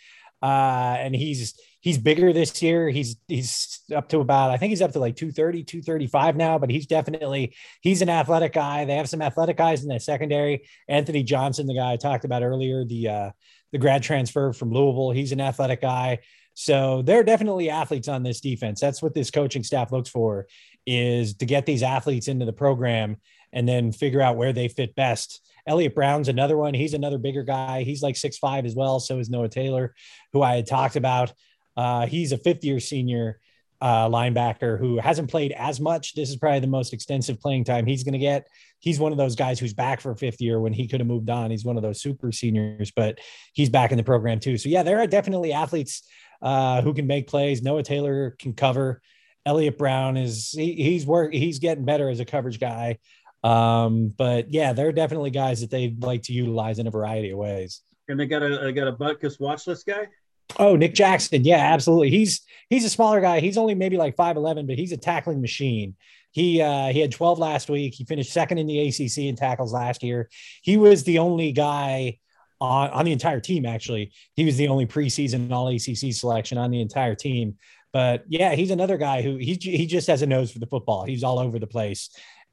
uh, 0.42 0.96
and 0.98 1.14
he's 1.14 1.58
he's 1.80 1.98
bigger 1.98 2.32
this 2.32 2.62
year. 2.62 2.88
He's 2.88 3.16
he's 3.28 3.80
up 3.94 4.08
to 4.10 4.20
about 4.20 4.50
I 4.50 4.56
think 4.56 4.70
he's 4.70 4.82
up 4.82 4.92
to 4.92 4.98
like 4.98 5.16
230, 5.16 5.64
235 5.64 6.36
now, 6.36 6.58
but 6.58 6.70
he's 6.70 6.86
definitely 6.86 7.54
he's 7.80 8.02
an 8.02 8.08
athletic 8.08 8.52
guy. 8.52 8.84
They 8.84 8.96
have 8.96 9.08
some 9.08 9.22
athletic 9.22 9.56
guys 9.56 9.82
in 9.82 9.88
the 9.88 10.00
secondary. 10.00 10.68
Anthony 10.88 11.22
Johnson, 11.22 11.66
the 11.66 11.76
guy 11.76 11.92
I 11.92 11.96
talked 11.96 12.24
about 12.24 12.42
earlier, 12.42 12.84
the 12.84 13.08
uh, 13.08 13.30
the 13.72 13.78
grad 13.78 14.02
transfer 14.02 14.52
from 14.52 14.72
Louisville, 14.72 15.10
he's 15.10 15.32
an 15.32 15.40
athletic 15.40 15.80
guy. 15.80 16.18
So 16.54 17.02
there 17.02 17.20
are 17.20 17.24
definitely 17.24 17.70
athletes 17.70 18.08
on 18.08 18.22
this 18.22 18.40
defense. 18.40 18.80
That's 18.80 19.02
what 19.02 19.14
this 19.14 19.30
coaching 19.30 19.62
staff 19.62 19.92
looks 19.92 20.10
for 20.10 20.46
is 20.86 21.34
to 21.34 21.46
get 21.46 21.66
these 21.66 21.82
athletes 21.82 22.28
into 22.28 22.44
the 22.44 22.52
program 22.52 23.16
and 23.52 23.68
then 23.68 23.92
figure 23.92 24.20
out 24.20 24.36
where 24.36 24.52
they 24.52 24.68
fit 24.68 24.94
best. 24.94 25.48
Elliott 25.66 25.94
Brown's 25.94 26.28
another 26.28 26.56
one. 26.56 26.74
He's 26.74 26.94
another 26.94 27.18
bigger 27.18 27.42
guy. 27.42 27.82
He's 27.82 28.02
like 28.02 28.16
six 28.16 28.38
five 28.38 28.64
as 28.64 28.74
well. 28.74 29.00
So 29.00 29.18
is 29.18 29.30
Noah 29.30 29.48
Taylor, 29.48 29.94
who 30.32 30.42
I 30.42 30.56
had 30.56 30.66
talked 30.66 30.96
about. 30.96 31.32
Uh, 31.76 32.06
he's 32.06 32.32
a 32.32 32.38
fifth 32.38 32.64
year 32.64 32.80
senior 32.80 33.40
uh, 33.80 34.08
linebacker 34.08 34.78
who 34.78 34.98
hasn't 34.98 35.30
played 35.30 35.52
as 35.52 35.80
much. 35.80 36.14
This 36.14 36.28
is 36.28 36.36
probably 36.36 36.60
the 36.60 36.66
most 36.66 36.92
extensive 36.92 37.40
playing 37.40 37.64
time 37.64 37.86
he's 37.86 38.04
going 38.04 38.12
to 38.12 38.18
get. 38.18 38.46
He's 38.78 38.98
one 38.98 39.12
of 39.12 39.18
those 39.18 39.36
guys 39.36 39.58
who's 39.58 39.74
back 39.74 40.00
for 40.00 40.14
fifth 40.14 40.40
year 40.40 40.60
when 40.60 40.72
he 40.72 40.86
could 40.86 41.00
have 41.00 41.06
moved 41.06 41.30
on. 41.30 41.50
He's 41.50 41.64
one 41.64 41.76
of 41.76 41.82
those 41.82 42.00
super 42.00 42.32
seniors, 42.32 42.90
but 42.90 43.18
he's 43.52 43.70
back 43.70 43.90
in 43.90 43.96
the 43.96 44.04
program 44.04 44.38
too. 44.40 44.58
So 44.58 44.68
yeah, 44.68 44.82
there 44.82 44.98
are 44.98 45.06
definitely 45.06 45.52
athletes 45.52 46.06
uh, 46.42 46.82
who 46.82 46.94
can 46.94 47.06
make 47.06 47.26
plays. 47.26 47.62
Noah 47.62 47.82
Taylor 47.82 48.36
can 48.38 48.52
cover. 48.52 49.00
Elliott 49.46 49.78
Brown 49.78 50.16
is 50.16 50.50
he, 50.50 50.74
he's 50.74 51.06
work 51.06 51.32
he's 51.32 51.58
getting 51.58 51.84
better 51.84 52.10
as 52.10 52.20
a 52.20 52.24
coverage 52.26 52.60
guy. 52.60 52.98
Um, 53.42 54.08
but 54.08 54.52
yeah, 54.52 54.74
there 54.74 54.88
are 54.88 54.92
definitely 54.92 55.30
guys 55.30 55.62
that 55.62 55.70
they'd 55.70 56.02
like 56.02 56.22
to 56.24 56.34
utilize 56.34 56.78
in 56.78 56.86
a 56.86 56.90
variety 56.90 57.30
of 57.30 57.38
ways. 57.38 57.80
And 58.08 58.20
they 58.20 58.26
got 58.26 58.42
a 58.42 58.58
they 58.58 58.72
got 58.72 58.88
a 58.88 58.92
Butkus 58.92 59.40
watch 59.40 59.66
list 59.66 59.86
guy. 59.86 60.08
Oh, 60.58 60.76
Nick 60.76 60.94
Jackson. 60.94 61.44
Yeah, 61.44 61.72
absolutely. 61.72 62.10
He's 62.10 62.42
he's 62.68 62.84
a 62.84 62.90
smaller 62.90 63.20
guy. 63.20 63.40
He's 63.40 63.58
only 63.58 63.74
maybe 63.74 63.96
like 63.96 64.16
5'11, 64.16 64.66
but 64.66 64.76
he's 64.76 64.92
a 64.92 64.96
tackling 64.96 65.40
machine. 65.40 65.96
He 66.32 66.62
uh, 66.62 66.88
he 66.88 67.00
had 67.00 67.12
12 67.12 67.38
last 67.38 67.68
week. 67.68 67.94
He 67.94 68.04
finished 68.04 68.32
second 68.32 68.58
in 68.58 68.66
the 68.66 68.88
ACC 68.88 69.18
in 69.18 69.36
tackles 69.36 69.72
last 69.72 70.02
year. 70.02 70.28
He 70.62 70.76
was 70.76 71.04
the 71.04 71.18
only 71.18 71.52
guy 71.52 72.18
on, 72.60 72.90
on 72.90 73.04
the 73.04 73.12
entire 73.12 73.40
team, 73.40 73.66
actually. 73.66 74.12
He 74.34 74.44
was 74.44 74.56
the 74.56 74.68
only 74.68 74.86
preseason 74.86 75.50
all 75.50 75.68
ACC 75.68 76.12
selection 76.12 76.58
on 76.58 76.70
the 76.70 76.80
entire 76.80 77.14
team. 77.14 77.56
But 77.92 78.24
yeah, 78.28 78.54
he's 78.54 78.70
another 78.70 78.96
guy 78.98 79.22
who 79.22 79.36
he, 79.36 79.58
he 79.60 79.86
just 79.86 80.06
has 80.06 80.22
a 80.22 80.26
nose 80.26 80.52
for 80.52 80.60
the 80.60 80.66
football. 80.66 81.04
He's 81.04 81.24
all 81.24 81.40
over 81.40 81.58
the 81.58 81.66
place 81.66 82.10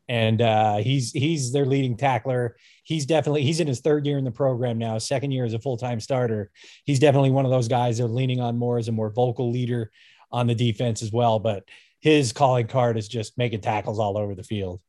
and 0.08 0.42
uh, 0.42 0.78
he's 0.78 1.12
he's 1.12 1.52
their 1.52 1.66
leading 1.66 1.98
tackler. 1.98 2.58
He's 2.84 3.06
definitely 3.06 3.44
he's 3.44 3.60
in 3.60 3.68
his 3.68 3.82
third 3.82 4.06
year 4.06 4.18
in 4.18 4.24
the 4.24 4.32
program 4.32 4.78
now, 4.78 4.98
second 4.98 5.32
year 5.32 5.46
as 5.46 5.54
a 5.54 5.60
full 5.60 5.78
time 5.78 6.00
starter. 6.00 6.50
He's 6.86 7.00
definitely 7.00 7.32
one 7.32 7.46
of 7.46 7.52
those 7.52 7.68
guys 7.68 7.98
they're 7.98 8.08
leaning 8.08 8.40
on 8.40 8.58
more 8.58 8.78
as 8.78 8.88
a 8.88 8.94
more 8.94 9.10
vocal 9.10 9.52
leader 9.52 9.92
on 10.32 10.48
the 10.48 10.56
defense 10.56 11.02
as 11.02 11.12
well. 11.12 11.40
But 11.40 11.64
his 12.00 12.32
calling 12.32 12.68
card 12.68 12.98
is 12.98 13.08
just 13.08 13.38
making 13.38 13.62
tackles 13.62 14.00
all 14.00 14.18
over 14.18 14.36
the 14.36 14.44
field. 14.44 14.82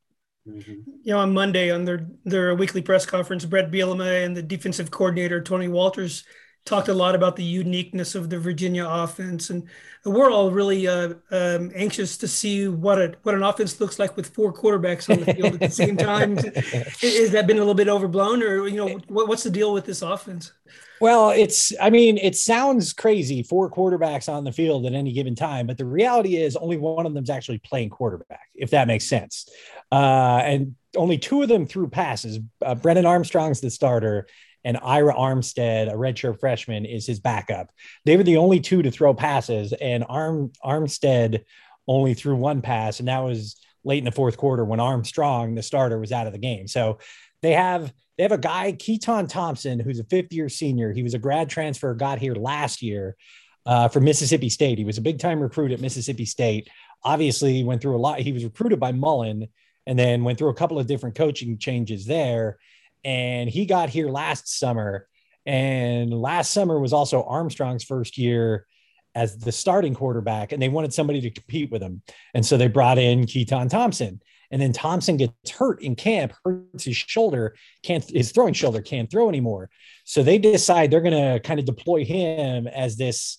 Mm-hmm. 0.48 0.72
You 1.02 1.12
know, 1.12 1.18
on 1.18 1.34
Monday 1.34 1.70
on 1.70 1.84
their 1.84 2.06
their 2.24 2.54
weekly 2.54 2.82
press 2.82 3.04
conference, 3.04 3.44
Bret 3.44 3.70
Bielema 3.70 4.24
and 4.24 4.36
the 4.36 4.42
defensive 4.42 4.90
coordinator 4.90 5.42
Tony 5.42 5.68
Walters 5.68 6.24
talked 6.64 6.88
a 6.88 6.94
lot 6.94 7.14
about 7.14 7.36
the 7.36 7.44
uniqueness 7.44 8.14
of 8.14 8.30
the 8.30 8.38
Virginia 8.38 8.86
offense, 8.88 9.50
and 9.50 9.64
we're 10.04 10.30
all 10.30 10.50
really 10.50 10.86
uh, 10.86 11.14
um, 11.30 11.70
anxious 11.74 12.16
to 12.18 12.28
see 12.28 12.68
what 12.68 13.00
a 13.00 13.14
what 13.22 13.34
an 13.34 13.42
offense 13.42 13.80
looks 13.80 13.98
like 13.98 14.16
with 14.16 14.28
four 14.34 14.52
quarterbacks 14.52 15.10
on 15.10 15.24
the 15.24 15.34
field 15.34 15.54
at 15.54 15.60
the 15.60 15.70
same 15.70 15.96
time. 15.96 16.36
Has 16.36 17.30
that 17.30 17.46
been 17.46 17.56
a 17.56 17.60
little 17.60 17.74
bit 17.74 17.88
overblown, 17.88 18.42
or 18.42 18.68
you 18.68 18.76
know, 18.76 18.98
what, 19.08 19.28
what's 19.28 19.42
the 19.42 19.50
deal 19.50 19.72
with 19.72 19.84
this 19.84 20.02
offense? 20.02 20.52
Well, 21.00 21.30
it's 21.30 21.72
I 21.80 21.90
mean, 21.90 22.18
it 22.18 22.36
sounds 22.36 22.92
crazy, 22.92 23.42
four 23.42 23.70
quarterbacks 23.70 24.28
on 24.28 24.44
the 24.44 24.52
field 24.52 24.86
at 24.86 24.94
any 24.94 25.12
given 25.12 25.34
time, 25.34 25.66
but 25.66 25.78
the 25.78 25.86
reality 25.86 26.36
is 26.36 26.56
only 26.56 26.76
one 26.76 27.06
of 27.06 27.14
them's 27.14 27.30
actually 27.30 27.58
playing 27.58 27.90
quarterback, 27.90 28.48
if 28.54 28.70
that 28.70 28.88
makes 28.88 29.06
sense. 29.06 29.48
Uh, 29.92 30.40
and 30.44 30.74
only 30.96 31.18
two 31.18 31.42
of 31.42 31.48
them 31.48 31.66
threw 31.66 31.88
passes. 31.88 32.40
Uh, 32.64 32.74
Brennan 32.74 33.06
Armstrong's 33.06 33.60
the 33.60 33.70
starter, 33.70 34.26
and 34.64 34.78
Ira 34.82 35.14
Armstead, 35.14 35.92
a 35.92 35.96
redshirt 35.96 36.40
freshman, 36.40 36.84
is 36.84 37.06
his 37.06 37.20
backup. 37.20 37.70
They 38.04 38.16
were 38.16 38.22
the 38.22 38.36
only 38.36 38.60
two 38.60 38.82
to 38.82 38.90
throw 38.90 39.14
passes, 39.14 39.72
and 39.72 40.04
Arm 40.08 40.52
Armstead 40.64 41.44
only 41.86 42.14
threw 42.14 42.36
one 42.36 42.60
pass, 42.60 42.98
and 42.98 43.08
that 43.08 43.20
was 43.20 43.56
late 43.84 43.98
in 43.98 44.04
the 44.04 44.12
fourth 44.12 44.36
quarter 44.36 44.64
when 44.64 44.80
Armstrong, 44.80 45.54
the 45.54 45.62
starter, 45.62 45.98
was 45.98 46.12
out 46.12 46.26
of 46.26 46.32
the 46.32 46.38
game. 46.38 46.68
So 46.68 46.98
they 47.42 47.52
have 47.52 47.92
they 48.16 48.24
have 48.24 48.32
a 48.32 48.38
guy, 48.38 48.72
Keytaon 48.72 49.28
Thompson, 49.28 49.78
who's 49.78 50.00
a 50.00 50.04
fifth 50.04 50.32
year 50.32 50.48
senior. 50.48 50.92
He 50.92 51.04
was 51.04 51.14
a 51.14 51.18
grad 51.18 51.48
transfer, 51.48 51.94
got 51.94 52.18
here 52.18 52.34
last 52.34 52.82
year 52.82 53.16
uh, 53.64 53.88
from 53.88 54.04
Mississippi 54.04 54.48
State. 54.48 54.78
He 54.78 54.84
was 54.84 54.98
a 54.98 55.02
big 55.02 55.20
time 55.20 55.40
recruit 55.40 55.72
at 55.72 55.80
Mississippi 55.80 56.24
State. 56.24 56.68
Obviously, 57.04 57.62
went 57.62 57.80
through 57.80 57.96
a 57.96 57.98
lot. 57.98 58.18
He 58.18 58.32
was 58.32 58.44
recruited 58.44 58.80
by 58.80 58.90
Mullen 58.90 59.46
and 59.86 59.98
then 59.98 60.24
went 60.24 60.36
through 60.36 60.50
a 60.50 60.54
couple 60.54 60.78
of 60.78 60.86
different 60.86 61.14
coaching 61.14 61.58
changes 61.58 62.04
there 62.04 62.58
and 63.04 63.48
he 63.48 63.66
got 63.66 63.88
here 63.88 64.08
last 64.08 64.58
summer. 64.58 65.06
And 65.46 66.12
last 66.12 66.52
summer 66.52 66.78
was 66.78 66.92
also 66.92 67.22
Armstrong's 67.22 67.84
first 67.84 68.18
year 68.18 68.66
as 69.14 69.38
the 69.38 69.52
starting 69.52 69.94
quarterback, 69.94 70.52
and 70.52 70.60
they 70.60 70.68
wanted 70.68 70.92
somebody 70.92 71.20
to 71.22 71.30
compete 71.30 71.70
with 71.70 71.82
him. 71.82 72.02
And 72.34 72.44
so 72.44 72.56
they 72.56 72.68
brought 72.68 72.98
in 72.98 73.22
Keytaon 73.24 73.70
Thompson. 73.70 74.20
And 74.50 74.62
then 74.62 74.72
Thompson 74.72 75.16
gets 75.16 75.50
hurt 75.50 75.82
in 75.82 75.94
camp, 75.94 76.32
hurts 76.44 76.84
his 76.84 76.96
shoulder, 76.96 77.54
can't 77.82 78.08
his 78.08 78.32
throwing 78.32 78.54
shoulder 78.54 78.80
can't 78.80 79.10
throw 79.10 79.28
anymore. 79.28 79.70
So 80.04 80.22
they 80.22 80.38
decide 80.38 80.90
they're 80.90 81.00
going 81.00 81.34
to 81.34 81.40
kind 81.40 81.60
of 81.60 81.66
deploy 81.66 82.04
him 82.04 82.66
as 82.66 82.96
this. 82.96 83.38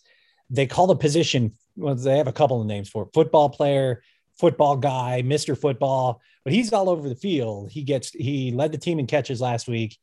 They 0.49 0.67
call 0.67 0.87
the 0.87 0.95
position. 0.95 1.53
Well, 1.75 1.95
they 1.95 2.17
have 2.17 2.27
a 2.27 2.33
couple 2.33 2.61
of 2.61 2.67
names 2.67 2.89
for 2.89 3.03
it, 3.03 3.09
football 3.13 3.49
player, 3.49 4.03
football 4.37 4.77
guy, 4.77 5.23
Mr. 5.25 5.57
Football, 5.57 6.21
but 6.43 6.53
he's 6.53 6.71
all 6.73 6.89
over 6.89 7.07
the 7.09 7.15
field. 7.15 7.71
He 7.71 7.83
gets 7.83 8.11
he 8.11 8.51
led 8.51 8.71
the 8.71 8.77
team 8.77 8.99
in 8.99 9.07
catches 9.07 9.41
last 9.41 9.67
week. 9.67 9.97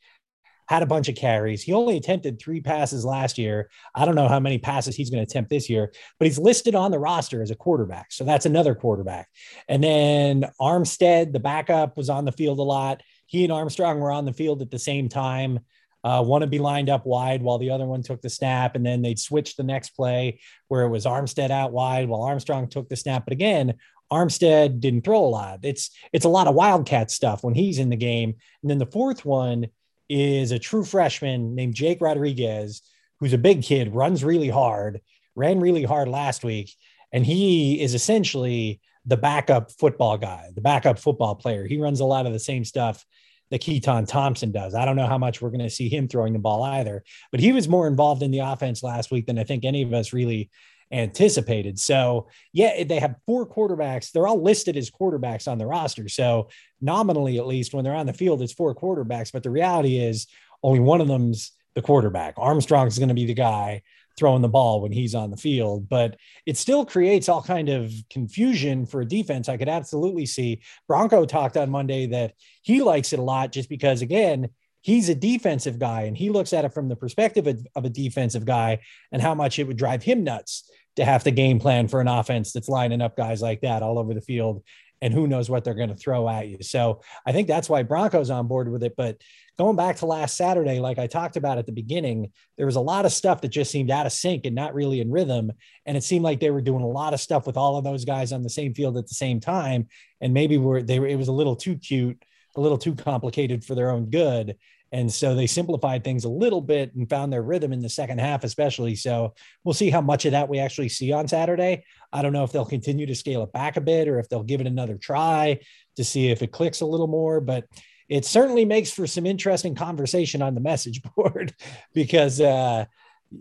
had 0.68 0.82
a 0.82 0.86
bunch 0.86 1.08
of 1.08 1.14
carries. 1.14 1.62
He 1.62 1.72
only 1.72 1.96
attempted 1.96 2.38
three 2.40 2.60
passes 2.60 3.04
last 3.04 3.38
year. 3.38 3.70
I 3.94 4.04
don't 4.04 4.14
know 4.14 4.28
how 4.28 4.40
many 4.40 4.58
passes 4.58 4.96
he's 4.96 5.10
going 5.10 5.24
to 5.24 5.30
attempt 5.30 5.50
this 5.50 5.70
year, 5.70 5.92
but 6.18 6.26
he's 6.26 6.38
listed 6.38 6.74
on 6.74 6.90
the 6.90 6.98
roster 6.98 7.40
as 7.42 7.50
a 7.50 7.56
quarterback. 7.56 8.12
So 8.12 8.24
that's 8.24 8.46
another 8.46 8.74
quarterback. 8.74 9.28
And 9.68 9.82
then 9.82 10.44
Armstead, 10.60 11.32
the 11.32 11.40
backup, 11.40 11.96
was 11.96 12.10
on 12.10 12.24
the 12.24 12.32
field 12.32 12.58
a 12.58 12.62
lot. 12.62 13.02
He 13.26 13.44
and 13.44 13.52
Armstrong 13.52 14.00
were 14.00 14.10
on 14.12 14.24
the 14.24 14.32
field 14.32 14.62
at 14.62 14.70
the 14.70 14.78
same 14.78 15.08
time. 15.08 15.60
Uh, 16.04 16.22
one 16.22 16.40
would 16.40 16.50
be 16.50 16.60
lined 16.60 16.88
up 16.88 17.04
wide 17.04 17.42
while 17.42 17.58
the 17.58 17.70
other 17.70 17.86
one 17.86 18.00
took 18.00 18.22
the 18.22 18.30
snap, 18.30 18.76
and 18.76 18.86
then 18.86 19.02
they'd 19.02 19.18
switch 19.18 19.56
the 19.56 19.64
next 19.64 19.90
play 19.90 20.38
where 20.68 20.82
it 20.82 20.88
was 20.88 21.04
Armstead 21.04 21.50
out 21.50 21.72
wide 21.72 22.08
while 22.08 22.22
Armstrong 22.22 22.68
took 22.68 22.88
the 22.88 22.94
snap. 22.94 23.24
But 23.24 23.32
again, 23.32 23.74
Armstead 24.12 24.80
didn't 24.80 25.02
throw 25.02 25.18
a 25.18 25.26
lot. 25.26 25.60
It's 25.62 25.90
it's 26.12 26.24
a 26.24 26.30
lot 26.30 26.46
of 26.46 26.54
wildcat 26.54 27.10
stuff 27.10 27.42
when 27.42 27.54
he's 27.54 27.78
in 27.78 27.90
the 27.90 27.96
game. 27.96 28.34
And 28.62 28.70
then 28.70 28.78
the 28.78 28.86
fourth 28.86 29.24
one 29.24 29.66
is 30.08 30.52
a 30.52 30.58
true 30.58 30.84
freshman 30.84 31.54
named 31.54 31.74
Jake 31.74 32.00
Rodriguez, 32.00 32.82
who's 33.18 33.32
a 33.32 33.38
big 33.38 33.62
kid, 33.62 33.94
runs 33.94 34.22
really 34.22 34.48
hard, 34.48 35.00
ran 35.34 35.60
really 35.60 35.82
hard 35.82 36.08
last 36.08 36.44
week, 36.44 36.74
and 37.12 37.26
he 37.26 37.80
is 37.80 37.94
essentially 37.94 38.80
the 39.04 39.16
backup 39.16 39.70
football 39.72 40.18
guy, 40.18 40.50
the 40.54 40.60
backup 40.60 40.98
football 40.98 41.34
player. 41.34 41.66
He 41.66 41.78
runs 41.78 42.00
a 42.00 42.04
lot 42.04 42.26
of 42.26 42.32
the 42.32 42.38
same 42.38 42.64
stuff 42.64 43.04
that 43.50 43.62
Keytaon 43.62 44.08
Thompson 44.08 44.50
does. 44.50 44.74
I 44.74 44.84
don't 44.84 44.96
know 44.96 45.06
how 45.06 45.18
much 45.18 45.40
we're 45.40 45.50
going 45.50 45.60
to 45.60 45.70
see 45.70 45.88
him 45.88 46.08
throwing 46.08 46.32
the 46.32 46.40
ball 46.40 46.64
either, 46.64 47.04
but 47.30 47.40
he 47.40 47.52
was 47.52 47.68
more 47.68 47.86
involved 47.86 48.22
in 48.22 48.32
the 48.32 48.40
offense 48.40 48.82
last 48.82 49.10
week 49.10 49.26
than 49.26 49.38
I 49.38 49.44
think 49.44 49.64
any 49.64 49.82
of 49.82 49.92
us 49.92 50.12
really 50.12 50.50
anticipated. 50.92 51.78
So, 51.78 52.28
yeah, 52.52 52.84
they 52.84 52.98
have 52.98 53.16
four 53.26 53.46
quarterbacks. 53.46 54.10
They're 54.10 54.26
all 54.26 54.42
listed 54.42 54.76
as 54.76 54.90
quarterbacks 54.90 55.48
on 55.50 55.58
the 55.58 55.66
roster. 55.66 56.08
So, 56.08 56.48
nominally, 56.80 57.38
at 57.38 57.46
least 57.46 57.74
when 57.74 57.84
they're 57.84 57.94
on 57.94 58.06
the 58.06 58.12
field, 58.12 58.42
it's 58.42 58.52
four 58.52 58.74
quarterbacks. 58.74 59.32
But 59.32 59.42
the 59.42 59.50
reality 59.50 59.98
is, 59.98 60.26
only 60.62 60.80
one 60.80 61.00
of 61.00 61.08
them's 61.08 61.52
the 61.74 61.82
quarterback. 61.82 62.34
Armstrong's 62.36 62.94
is 62.94 62.98
going 62.98 63.10
to 63.10 63.14
be 63.14 63.26
the 63.26 63.34
guy 63.34 63.82
throwing 64.16 64.42
the 64.42 64.48
ball 64.48 64.80
when 64.80 64.92
he's 64.92 65.14
on 65.14 65.30
the 65.30 65.36
field 65.36 65.88
but 65.88 66.16
it 66.46 66.56
still 66.56 66.84
creates 66.84 67.28
all 67.28 67.42
kind 67.42 67.68
of 67.68 67.92
confusion 68.08 68.86
for 68.86 69.02
a 69.02 69.06
defense 69.06 69.48
i 69.48 69.56
could 69.56 69.68
absolutely 69.68 70.24
see 70.24 70.60
bronco 70.88 71.24
talked 71.24 71.56
on 71.56 71.70
monday 71.70 72.06
that 72.06 72.32
he 72.62 72.82
likes 72.82 73.12
it 73.12 73.18
a 73.18 73.22
lot 73.22 73.52
just 73.52 73.68
because 73.68 74.02
again 74.02 74.48
he's 74.86 75.08
a 75.08 75.16
defensive 75.16 75.80
guy 75.80 76.02
and 76.02 76.16
he 76.16 76.30
looks 76.30 76.52
at 76.52 76.64
it 76.64 76.72
from 76.72 76.88
the 76.88 76.94
perspective 76.94 77.48
of, 77.48 77.66
of, 77.74 77.84
a 77.84 77.88
defensive 77.88 78.44
guy 78.44 78.78
and 79.10 79.20
how 79.20 79.34
much 79.34 79.58
it 79.58 79.64
would 79.64 79.76
drive 79.76 80.00
him 80.00 80.22
nuts 80.22 80.70
to 80.94 81.04
have 81.04 81.24
to 81.24 81.32
game 81.32 81.58
plan 81.58 81.88
for 81.88 82.00
an 82.00 82.06
offense 82.06 82.52
that's 82.52 82.68
lining 82.68 83.02
up 83.02 83.16
guys 83.16 83.42
like 83.42 83.62
that 83.62 83.82
all 83.82 83.98
over 83.98 84.14
the 84.14 84.20
field 84.20 84.62
and 85.02 85.12
who 85.12 85.26
knows 85.26 85.50
what 85.50 85.64
they're 85.64 85.74
going 85.74 85.88
to 85.88 85.96
throw 85.96 86.28
at 86.28 86.46
you. 86.46 86.58
So 86.62 87.02
I 87.26 87.32
think 87.32 87.48
that's 87.48 87.68
why 87.68 87.82
Broncos 87.82 88.30
on 88.30 88.46
board 88.46 88.70
with 88.70 88.84
it. 88.84 88.94
But 88.96 89.20
going 89.58 89.74
back 89.74 89.96
to 89.96 90.06
last 90.06 90.36
Saturday, 90.36 90.78
like 90.78 91.00
I 91.00 91.08
talked 91.08 91.36
about 91.36 91.58
at 91.58 91.66
the 91.66 91.72
beginning, 91.72 92.30
there 92.56 92.64
was 92.64 92.76
a 92.76 92.80
lot 92.80 93.06
of 93.06 93.12
stuff 93.12 93.40
that 93.40 93.48
just 93.48 93.72
seemed 93.72 93.90
out 93.90 94.06
of 94.06 94.12
sync 94.12 94.46
and 94.46 94.54
not 94.54 94.72
really 94.72 95.00
in 95.00 95.10
rhythm. 95.10 95.50
And 95.84 95.96
it 95.96 96.04
seemed 96.04 96.24
like 96.24 96.38
they 96.38 96.52
were 96.52 96.60
doing 96.60 96.84
a 96.84 96.88
lot 96.88 97.12
of 97.12 97.20
stuff 97.20 97.44
with 97.44 97.56
all 97.56 97.76
of 97.76 97.82
those 97.82 98.04
guys 98.04 98.32
on 98.32 98.44
the 98.44 98.48
same 98.48 98.72
field 98.72 98.96
at 98.96 99.08
the 99.08 99.14
same 99.14 99.40
time. 99.40 99.88
And 100.20 100.32
maybe 100.32 100.58
were 100.58 100.80
they 100.80 101.00
were 101.00 101.08
it 101.08 101.18
was 101.18 101.28
a 101.28 101.32
little 101.32 101.56
too 101.56 101.76
cute, 101.76 102.22
a 102.56 102.60
little 102.60 102.78
too 102.78 102.94
complicated 102.94 103.64
for 103.64 103.74
their 103.74 103.90
own 103.90 104.10
good. 104.10 104.56
And 104.92 105.12
so 105.12 105.34
they 105.34 105.46
simplified 105.46 106.04
things 106.04 106.24
a 106.24 106.28
little 106.28 106.60
bit 106.60 106.94
and 106.94 107.08
found 107.08 107.32
their 107.32 107.42
rhythm 107.42 107.72
in 107.72 107.80
the 107.80 107.88
second 107.88 108.18
half, 108.18 108.44
especially. 108.44 108.94
So 108.94 109.34
we'll 109.64 109.74
see 109.74 109.90
how 109.90 110.00
much 110.00 110.24
of 110.24 110.32
that 110.32 110.48
we 110.48 110.58
actually 110.58 110.88
see 110.88 111.12
on 111.12 111.26
Saturday. 111.26 111.84
I 112.12 112.22
don't 112.22 112.32
know 112.32 112.44
if 112.44 112.52
they'll 112.52 112.64
continue 112.64 113.06
to 113.06 113.14
scale 113.14 113.42
it 113.42 113.52
back 113.52 113.76
a 113.76 113.80
bit 113.80 114.08
or 114.08 114.18
if 114.18 114.28
they'll 114.28 114.42
give 114.42 114.60
it 114.60 114.66
another 114.66 114.96
try 114.96 115.58
to 115.96 116.04
see 116.04 116.30
if 116.30 116.42
it 116.42 116.52
clicks 116.52 116.80
a 116.80 116.86
little 116.86 117.08
more. 117.08 117.40
But 117.40 117.64
it 118.08 118.24
certainly 118.24 118.64
makes 118.64 118.92
for 118.92 119.06
some 119.06 119.26
interesting 119.26 119.74
conversation 119.74 120.40
on 120.40 120.54
the 120.54 120.60
message 120.60 121.02
board 121.16 121.52
because, 121.92 122.40
uh, 122.40 122.84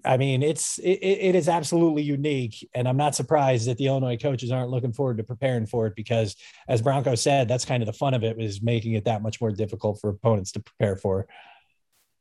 I 0.03 0.17
mean, 0.17 0.41
it's 0.41 0.79
it, 0.79 0.99
it 0.99 1.35
is 1.35 1.47
absolutely 1.47 2.01
unique, 2.01 2.67
and 2.73 2.87
I'm 2.87 2.97
not 2.97 3.15
surprised 3.15 3.67
that 3.67 3.77
the 3.77 3.87
Illinois 3.87 4.17
coaches 4.17 4.51
aren't 4.51 4.71
looking 4.71 4.93
forward 4.93 5.17
to 5.17 5.23
preparing 5.23 5.65
for 5.65 5.85
it 5.87 5.95
because, 5.95 6.35
as 6.67 6.81
Bronco 6.81 7.15
said, 7.15 7.47
that's 7.47 7.65
kind 7.65 7.83
of 7.83 7.87
the 7.87 7.93
fun 7.93 8.13
of 8.13 8.23
it 8.23 8.35
was 8.35 8.61
making 8.61 8.93
it 8.93 9.05
that 9.05 9.21
much 9.21 9.39
more 9.39 9.51
difficult 9.51 9.99
for 10.01 10.09
opponents 10.09 10.51
to 10.53 10.59
prepare 10.59 10.95
for 10.95 11.27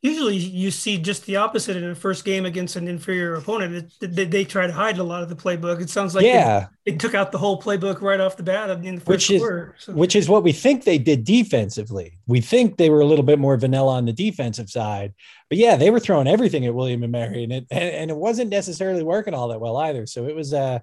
usually 0.04 0.36
you 0.36 0.70
see 0.70 0.98
just 0.98 1.24
the 1.24 1.36
opposite 1.36 1.78
in 1.78 1.84
a 1.84 1.94
first 1.94 2.26
game 2.26 2.44
against 2.44 2.76
an 2.76 2.86
inferior 2.86 3.36
opponent. 3.36 3.90
They, 4.00 4.26
they, 4.26 4.44
try 4.44 4.66
to 4.66 4.72
hide 4.72 4.98
a 4.98 5.02
lot 5.02 5.22
of 5.22 5.30
the 5.30 5.34
playbook. 5.34 5.80
It 5.80 5.88
sounds 5.88 6.14
like 6.14 6.26
yeah, 6.26 6.66
they, 6.84 6.92
they, 6.92 6.98
took 6.98 7.14
out 7.14 7.32
the 7.32 7.38
whole 7.38 7.60
playbook 7.60 8.02
right 8.02 8.20
off 8.20 8.36
the 8.36 8.42
bat 8.42 8.68
in 8.84 8.96
the 8.96 9.00
first 9.00 9.08
which 9.08 9.30
is, 9.30 9.40
quarter. 9.40 9.74
So. 9.78 9.94
Which 9.94 10.14
is 10.14 10.28
what 10.28 10.42
we 10.42 10.52
think 10.52 10.84
they 10.84 10.98
did 10.98 11.24
defensively. 11.24 12.18
We 12.26 12.42
think 12.42 12.76
they 12.76 12.90
were 12.90 13.00
a 13.00 13.06
little 13.06 13.24
bit 13.24 13.38
more 13.38 13.56
vanilla 13.56 13.94
on 13.94 14.04
the 14.04 14.12
defensive 14.12 14.68
side, 14.68 15.14
but 15.48 15.56
yeah, 15.56 15.76
they 15.76 15.88
were 15.88 16.00
throwing 16.00 16.28
everything 16.28 16.66
at 16.66 16.74
William 16.74 17.02
and 17.02 17.12
Mary, 17.12 17.42
and 17.42 17.52
it 17.52 17.66
and, 17.70 17.94
and 17.94 18.10
it 18.10 18.16
wasn't 18.16 18.50
necessarily 18.50 19.02
working 19.02 19.32
all 19.32 19.48
that 19.48 19.60
well 19.60 19.78
either. 19.78 20.04
So 20.04 20.26
it 20.26 20.36
was 20.36 20.52
uh 20.52 20.80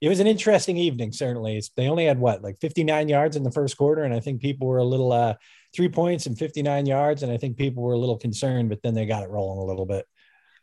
it 0.00 0.08
was 0.08 0.20
an 0.20 0.28
interesting 0.28 0.76
evening. 0.76 1.10
Certainly, 1.10 1.60
they 1.76 1.88
only 1.88 2.06
had 2.06 2.20
what 2.20 2.40
like 2.40 2.60
59 2.60 3.08
yards 3.08 3.34
in 3.34 3.42
the 3.42 3.50
first 3.50 3.76
quarter, 3.76 4.04
and 4.04 4.14
I 4.14 4.20
think 4.20 4.40
people 4.40 4.68
were 4.68 4.78
a 4.78 4.84
little 4.84 5.10
uh 5.12 5.34
three 5.74 5.88
points 5.88 6.26
and 6.26 6.38
59 6.38 6.86
yards. 6.86 7.22
And 7.22 7.32
I 7.32 7.36
think 7.36 7.56
people 7.56 7.82
were 7.82 7.92
a 7.92 7.98
little 7.98 8.18
concerned, 8.18 8.68
but 8.68 8.82
then 8.82 8.94
they 8.94 9.06
got 9.06 9.22
it 9.22 9.30
rolling 9.30 9.58
a 9.58 9.64
little 9.64 9.86
bit. 9.86 10.06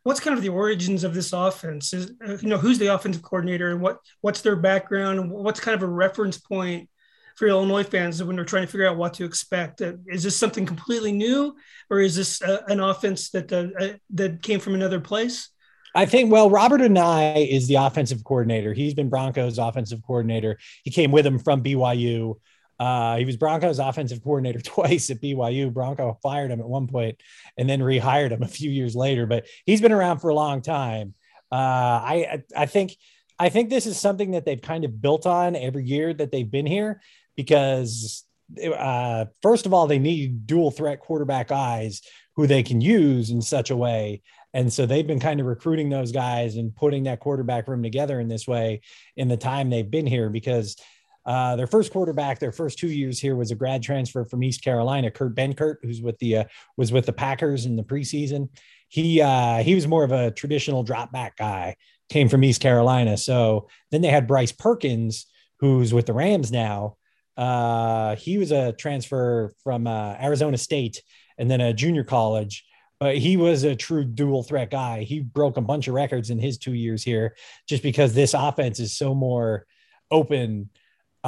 What's 0.02 0.20
kind 0.20 0.36
of 0.36 0.42
the 0.42 0.48
origins 0.48 1.04
of 1.04 1.14
this 1.14 1.32
offense? 1.32 1.92
Is 1.92 2.12
uh, 2.26 2.38
you 2.40 2.48
know 2.48 2.56
who's 2.56 2.78
the 2.78 2.86
offensive 2.94 3.22
coordinator 3.22 3.70
and 3.70 3.80
what 3.80 3.98
what's 4.20 4.40
their 4.40 4.56
background 4.56 5.30
what's 5.30 5.60
kind 5.60 5.74
of 5.74 5.82
a 5.82 5.90
reference 5.90 6.38
point 6.38 6.88
for 7.36 7.46
Illinois 7.46 7.84
fans 7.84 8.22
when 8.22 8.36
they're 8.36 8.44
trying 8.44 8.64
to 8.64 8.72
figure 8.72 8.88
out 8.88 8.96
what 8.96 9.14
to 9.14 9.24
expect? 9.24 9.82
Uh, 9.82 9.94
is 10.06 10.22
this 10.22 10.36
something 10.36 10.64
completely 10.64 11.12
new, 11.12 11.54
or 11.90 12.00
is 12.00 12.16
this 12.16 12.40
uh, 12.42 12.62
an 12.68 12.80
offense 12.80 13.30
that 13.30 13.52
uh, 13.52 13.96
that 14.10 14.42
came 14.42 14.60
from 14.60 14.74
another 14.74 15.00
place? 15.00 15.50
I 15.94 16.06
think, 16.06 16.30
well, 16.30 16.50
Robert 16.50 16.80
Anae 16.80 17.48
is 17.48 17.66
the 17.66 17.76
offensive 17.76 18.22
coordinator. 18.22 18.72
He's 18.72 18.94
been 18.94 19.08
Broncos 19.08 19.58
offensive 19.58 20.00
coordinator. 20.06 20.58
He 20.84 20.90
came 20.90 21.10
with 21.10 21.26
him 21.26 21.38
from 21.38 21.62
BYU. 21.62 22.36
Uh, 22.78 23.16
he 23.16 23.24
was 23.24 23.36
Broncos 23.36 23.78
offensive 23.78 24.22
coordinator 24.22 24.60
twice 24.64 25.10
at 25.10 25.20
BYU. 25.20 25.72
Bronco 25.72 26.18
fired 26.22 26.50
him 26.50 26.60
at 26.60 26.68
one 26.68 26.86
point 26.86 27.20
and 27.56 27.68
then 27.68 27.80
rehired 27.80 28.30
him 28.30 28.42
a 28.42 28.48
few 28.48 28.70
years 28.70 28.94
later, 28.94 29.26
but 29.26 29.46
he's 29.66 29.80
been 29.80 29.92
around 29.92 30.20
for 30.20 30.28
a 30.28 30.34
long 30.34 30.62
time. 30.62 31.14
Uh, 31.50 31.54
I, 31.54 32.42
I 32.56 32.66
think, 32.66 32.96
I 33.38 33.48
think 33.48 33.70
this 33.70 33.86
is 33.86 33.98
something 33.98 34.32
that 34.32 34.44
they've 34.44 34.60
kind 34.60 34.84
of 34.84 35.00
built 35.00 35.26
on 35.26 35.56
every 35.56 35.84
year 35.84 36.12
that 36.12 36.30
they've 36.30 36.50
been 36.50 36.66
here 36.66 37.00
because 37.36 38.24
uh, 38.62 39.26
first 39.42 39.66
of 39.66 39.74
all, 39.74 39.86
they 39.86 39.98
need 39.98 40.46
dual 40.46 40.70
threat 40.70 41.00
quarterback 41.00 41.50
eyes 41.50 42.02
who 42.36 42.46
they 42.46 42.62
can 42.62 42.80
use 42.80 43.30
in 43.30 43.42
such 43.42 43.70
a 43.70 43.76
way. 43.76 44.22
And 44.54 44.72
so 44.72 44.86
they've 44.86 45.06
been 45.06 45.20
kind 45.20 45.40
of 45.40 45.46
recruiting 45.46 45.90
those 45.90 46.12
guys 46.12 46.56
and 46.56 46.74
putting 46.74 47.04
that 47.04 47.20
quarterback 47.20 47.68
room 47.68 47.82
together 47.82 48.18
in 48.18 48.28
this 48.28 48.46
way 48.46 48.80
in 49.16 49.28
the 49.28 49.36
time 49.36 49.68
they've 49.68 49.90
been 49.90 50.06
here 50.06 50.30
because 50.30 50.76
uh, 51.28 51.56
their 51.56 51.66
first 51.66 51.92
quarterback, 51.92 52.38
their 52.38 52.52
first 52.52 52.78
two 52.78 52.88
years 52.88 53.20
here 53.20 53.36
was 53.36 53.50
a 53.50 53.54
grad 53.54 53.82
transfer 53.82 54.24
from 54.24 54.42
East 54.42 54.64
Carolina, 54.64 55.10
Kurt 55.10 55.34
Benkert, 55.34 55.76
who's 55.82 56.00
with 56.00 56.18
the 56.20 56.38
uh, 56.38 56.44
was 56.78 56.90
with 56.90 57.04
the 57.04 57.12
Packers 57.12 57.66
in 57.66 57.76
the 57.76 57.82
preseason. 57.82 58.48
He 58.88 59.20
uh, 59.20 59.58
he 59.58 59.74
was 59.74 59.86
more 59.86 60.04
of 60.04 60.10
a 60.10 60.30
traditional 60.30 60.82
drop 60.82 61.12
back 61.12 61.36
guy, 61.36 61.76
came 62.08 62.30
from 62.30 62.44
East 62.44 62.62
Carolina. 62.62 63.18
So 63.18 63.68
then 63.90 64.00
they 64.00 64.08
had 64.08 64.26
Bryce 64.26 64.52
Perkins, 64.52 65.26
who's 65.60 65.92
with 65.92 66.06
the 66.06 66.14
Rams 66.14 66.50
now. 66.50 66.96
Uh, 67.36 68.16
he 68.16 68.38
was 68.38 68.50
a 68.50 68.72
transfer 68.72 69.52
from 69.62 69.86
uh, 69.86 70.14
Arizona 70.14 70.56
State 70.56 71.02
and 71.36 71.50
then 71.50 71.60
a 71.60 71.74
junior 71.74 72.04
college. 72.04 72.64
But 73.00 73.18
he 73.18 73.36
was 73.36 73.64
a 73.64 73.76
true 73.76 74.04
dual 74.04 74.44
threat 74.44 74.70
guy. 74.70 75.02
He 75.02 75.20
broke 75.20 75.58
a 75.58 75.60
bunch 75.60 75.88
of 75.88 75.94
records 75.94 76.30
in 76.30 76.38
his 76.38 76.56
two 76.56 76.72
years 76.72 77.02
here, 77.02 77.36
just 77.68 77.82
because 77.82 78.14
this 78.14 78.32
offense 78.32 78.80
is 78.80 78.96
so 78.96 79.14
more 79.14 79.66
open 80.10 80.70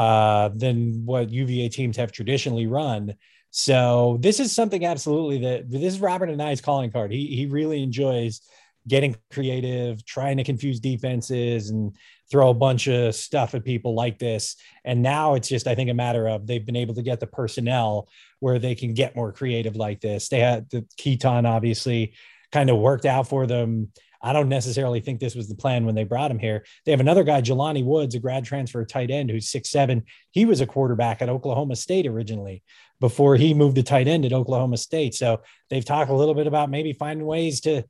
uh, 0.01 0.49
than 0.55 1.05
what 1.05 1.29
UVA 1.29 1.69
teams 1.69 1.99
have 1.99 2.11
traditionally 2.11 2.67
run. 2.67 3.13
So 3.51 4.17
this 4.21 4.41
is 4.41 4.51
something 4.51 4.87
absolutely 4.87 5.41
that 5.41 5.71
this 5.71 5.93
is 5.93 6.01
Robert 6.01 6.31
Anae's 6.31 6.63
calling 6.63 6.91
card. 6.91 7.13
He 7.13 7.27
he 7.27 7.45
really 7.45 7.83
enjoys 7.83 8.41
getting 8.89 9.15
creative, 9.31 10.03
trying 10.07 10.39
to 10.39 10.45
confuse 10.45 10.81
defenses 10.81 11.69
and 11.69 11.95
throw 12.31 12.49
a 12.49 12.55
bunch 12.55 12.87
of 12.87 13.15
stuff 13.15 13.55
at 13.55 13.63
people 13.63 13.95
like 13.95 14.19
this. 14.19 14.57
And 14.87 15.03
now 15.03 15.35
it's 15.35 15.49
just, 15.49 15.67
I 15.67 15.75
think, 15.75 15.91
a 15.91 15.95
matter 15.95 16.27
of 16.29 16.47
they've 16.47 16.65
been 16.65 16.77
able 16.77 16.95
to 16.95 17.03
get 17.03 17.21
the 17.21 17.27
personnel 17.27 18.09
where 18.39 18.59
they 18.59 18.75
can 18.75 18.95
get 18.95 19.15
more 19.15 19.33
creative 19.33 19.77
like 19.77 20.01
this. 20.01 20.31
They 20.31 20.39
had 20.39 20.71
the 20.71 20.87
Keytaon 20.99 21.47
obviously 21.47 22.15
kind 22.53 22.71
of 22.71 22.79
worked 22.79 23.05
out 23.05 23.29
for 23.29 23.47
them 23.47 23.93
I 24.23 24.33
don't 24.33 24.49
necessarily 24.49 25.01
think 25.01 25.19
this 25.19 25.35
was 25.35 25.49
the 25.49 25.55
plan 25.55 25.87
when 25.87 25.95
they 25.95 26.05
brought 26.05 26.31
him 26.31 26.39
here. 26.39 26.65
They 26.85 26.93
have 26.93 27.01
another 27.01 27.25
guy, 27.25 27.41
Jelani 27.41 27.85
Woods, 27.85 28.15
a 28.15 28.19
grad 28.19 28.45
transfer 28.45 28.85
tight 28.85 29.11
end 29.11 29.31
who's 29.31 29.49
six 29.49 29.71
seven. 29.71 30.05
He 30.31 30.45
was 30.45 30.61
a 30.61 30.67
quarterback 30.67 31.23
at 31.23 31.29
Oklahoma 31.29 31.77
State 31.77 32.07
originally 32.07 32.63
before 33.01 33.37
he 33.37 33.55
moved 33.55 33.77
to 33.77 33.83
tight 33.83 34.09
end 34.09 34.25
at 34.25 34.33
Oklahoma 34.33 34.77
State. 34.77 35.15
So 35.15 35.41
they've 35.71 35.85
talked 35.85 36.11
a 36.11 36.15
little 36.15 36.35
bit 36.35 36.47
about 36.47 36.71
maybe 36.71 36.93
finding 36.93 37.27
ways 37.27 37.61
to 37.63 37.85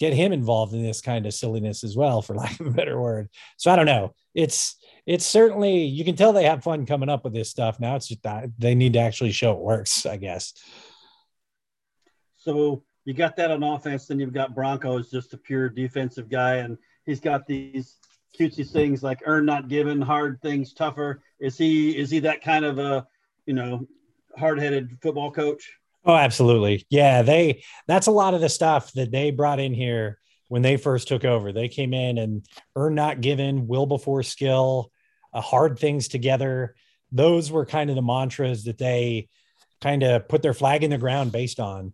get 0.00 0.12
him 0.12 0.32
involved 0.32 0.72
in 0.72 0.82
this 0.82 1.00
kind 1.00 1.26
of 1.26 1.34
silliness 1.34 1.84
as 1.84 1.96
well, 1.96 2.22
for 2.22 2.34
lack 2.36 2.58
of 2.60 2.66
a 2.66 2.70
better 2.70 3.00
word. 3.00 3.28
So 3.56 3.70
I 3.70 3.76
don't 3.76 3.86
know. 3.86 4.14
It's 4.34 4.76
it's 5.06 5.26
certainly 5.26 5.84
you 5.84 6.04
can 6.04 6.16
tell 6.16 6.32
they 6.32 6.44
have 6.44 6.64
fun 6.64 6.86
coming 6.86 7.10
up 7.10 7.24
with 7.24 7.34
this 7.34 7.50
stuff. 7.50 7.78
Now 7.78 7.96
it's 7.96 8.08
just 8.08 8.22
that 8.22 8.46
they 8.58 8.74
need 8.74 8.94
to 8.94 9.00
actually 9.00 9.32
show 9.32 9.52
it 9.52 9.58
works, 9.58 10.06
I 10.06 10.16
guess. 10.16 10.54
So 12.38 12.84
you 13.04 13.14
got 13.14 13.36
that 13.36 13.50
on 13.50 13.62
offense. 13.62 14.06
Then 14.06 14.18
you've 14.18 14.32
got 14.32 14.54
Bronco 14.54 14.98
as 14.98 15.10
just 15.10 15.34
a 15.34 15.38
pure 15.38 15.68
defensive 15.68 16.28
guy, 16.28 16.56
and 16.56 16.78
he's 17.04 17.20
got 17.20 17.46
these 17.46 17.98
cutesy 18.38 18.68
things 18.68 19.02
like 19.02 19.22
earn 19.26 19.44
not 19.44 19.68
given, 19.68 20.00
hard 20.00 20.40
things 20.42 20.72
tougher. 20.72 21.22
Is 21.38 21.56
he 21.56 21.96
is 21.96 22.10
he 22.10 22.20
that 22.20 22.42
kind 22.42 22.64
of 22.64 22.78
a 22.78 23.06
you 23.46 23.54
know 23.54 23.86
hard 24.36 24.58
headed 24.58 24.98
football 25.02 25.30
coach? 25.30 25.70
Oh, 26.04 26.14
absolutely. 26.14 26.86
Yeah, 26.90 27.22
they 27.22 27.62
that's 27.86 28.06
a 28.06 28.12
lot 28.12 28.34
of 28.34 28.40
the 28.40 28.48
stuff 28.48 28.92
that 28.92 29.10
they 29.10 29.30
brought 29.30 29.60
in 29.60 29.74
here 29.74 30.18
when 30.48 30.62
they 30.62 30.76
first 30.76 31.08
took 31.08 31.24
over. 31.24 31.52
They 31.52 31.68
came 31.68 31.94
in 31.94 32.18
and 32.18 32.44
earn 32.76 32.94
not 32.94 33.20
given, 33.20 33.66
will 33.66 33.86
before 33.86 34.22
skill, 34.22 34.90
uh, 35.32 35.40
hard 35.40 35.78
things 35.78 36.08
together. 36.08 36.74
Those 37.12 37.50
were 37.50 37.66
kind 37.66 37.90
of 37.90 37.96
the 37.96 38.02
mantras 38.02 38.64
that 38.64 38.78
they 38.78 39.28
kind 39.80 40.02
of 40.02 40.28
put 40.28 40.42
their 40.42 40.54
flag 40.54 40.84
in 40.84 40.90
the 40.90 40.98
ground 40.98 41.32
based 41.32 41.60
on. 41.60 41.92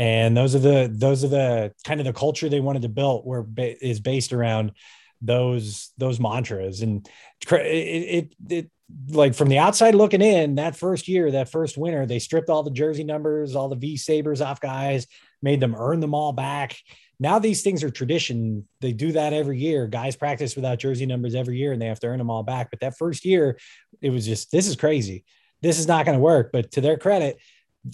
And 0.00 0.34
those 0.34 0.54
are 0.54 0.60
the 0.60 0.90
those 0.90 1.24
are 1.24 1.28
the 1.28 1.74
kind 1.84 2.00
of 2.00 2.06
the 2.06 2.14
culture 2.14 2.48
they 2.48 2.58
wanted 2.58 2.82
to 2.82 2.88
build 2.88 3.26
where 3.26 3.44
is 3.58 4.00
based 4.00 4.32
around 4.32 4.72
those 5.20 5.90
those 5.98 6.18
mantras. 6.18 6.80
And 6.80 7.06
it, 7.50 7.58
it, 7.58 8.34
it 8.48 8.70
like 9.10 9.34
from 9.34 9.50
the 9.50 9.58
outside 9.58 9.94
looking 9.94 10.22
in 10.22 10.54
that 10.54 10.74
first 10.74 11.06
year 11.06 11.30
that 11.30 11.50
first 11.50 11.76
winter 11.76 12.06
they 12.06 12.18
stripped 12.18 12.48
all 12.48 12.62
the 12.62 12.70
jersey 12.70 13.04
numbers 13.04 13.54
all 13.54 13.68
the 13.68 13.76
v 13.76 13.96
sabers 13.96 14.40
off 14.40 14.60
guys 14.60 15.06
made 15.42 15.60
them 15.60 15.76
earn 15.76 16.00
them 16.00 16.14
all 16.14 16.32
back. 16.32 16.78
Now 17.18 17.38
these 17.38 17.60
things 17.60 17.84
are 17.84 17.90
tradition. 17.90 18.66
They 18.80 18.94
do 18.94 19.12
that 19.12 19.34
every 19.34 19.58
year. 19.58 19.86
Guys 19.86 20.16
practice 20.16 20.56
without 20.56 20.78
jersey 20.78 21.04
numbers 21.04 21.34
every 21.34 21.58
year 21.58 21.72
and 21.72 21.82
they 21.82 21.88
have 21.88 22.00
to 22.00 22.06
earn 22.06 22.18
them 22.18 22.30
all 22.30 22.42
back. 22.42 22.70
But 22.70 22.80
that 22.80 22.96
first 22.96 23.26
year 23.26 23.58
it 24.00 24.08
was 24.08 24.24
just 24.24 24.50
this 24.50 24.66
is 24.66 24.76
crazy. 24.76 25.26
This 25.60 25.78
is 25.78 25.86
not 25.86 26.06
going 26.06 26.16
to 26.16 26.22
work. 26.22 26.52
But 26.54 26.72
to 26.72 26.80
their 26.80 26.96
credit 26.96 27.38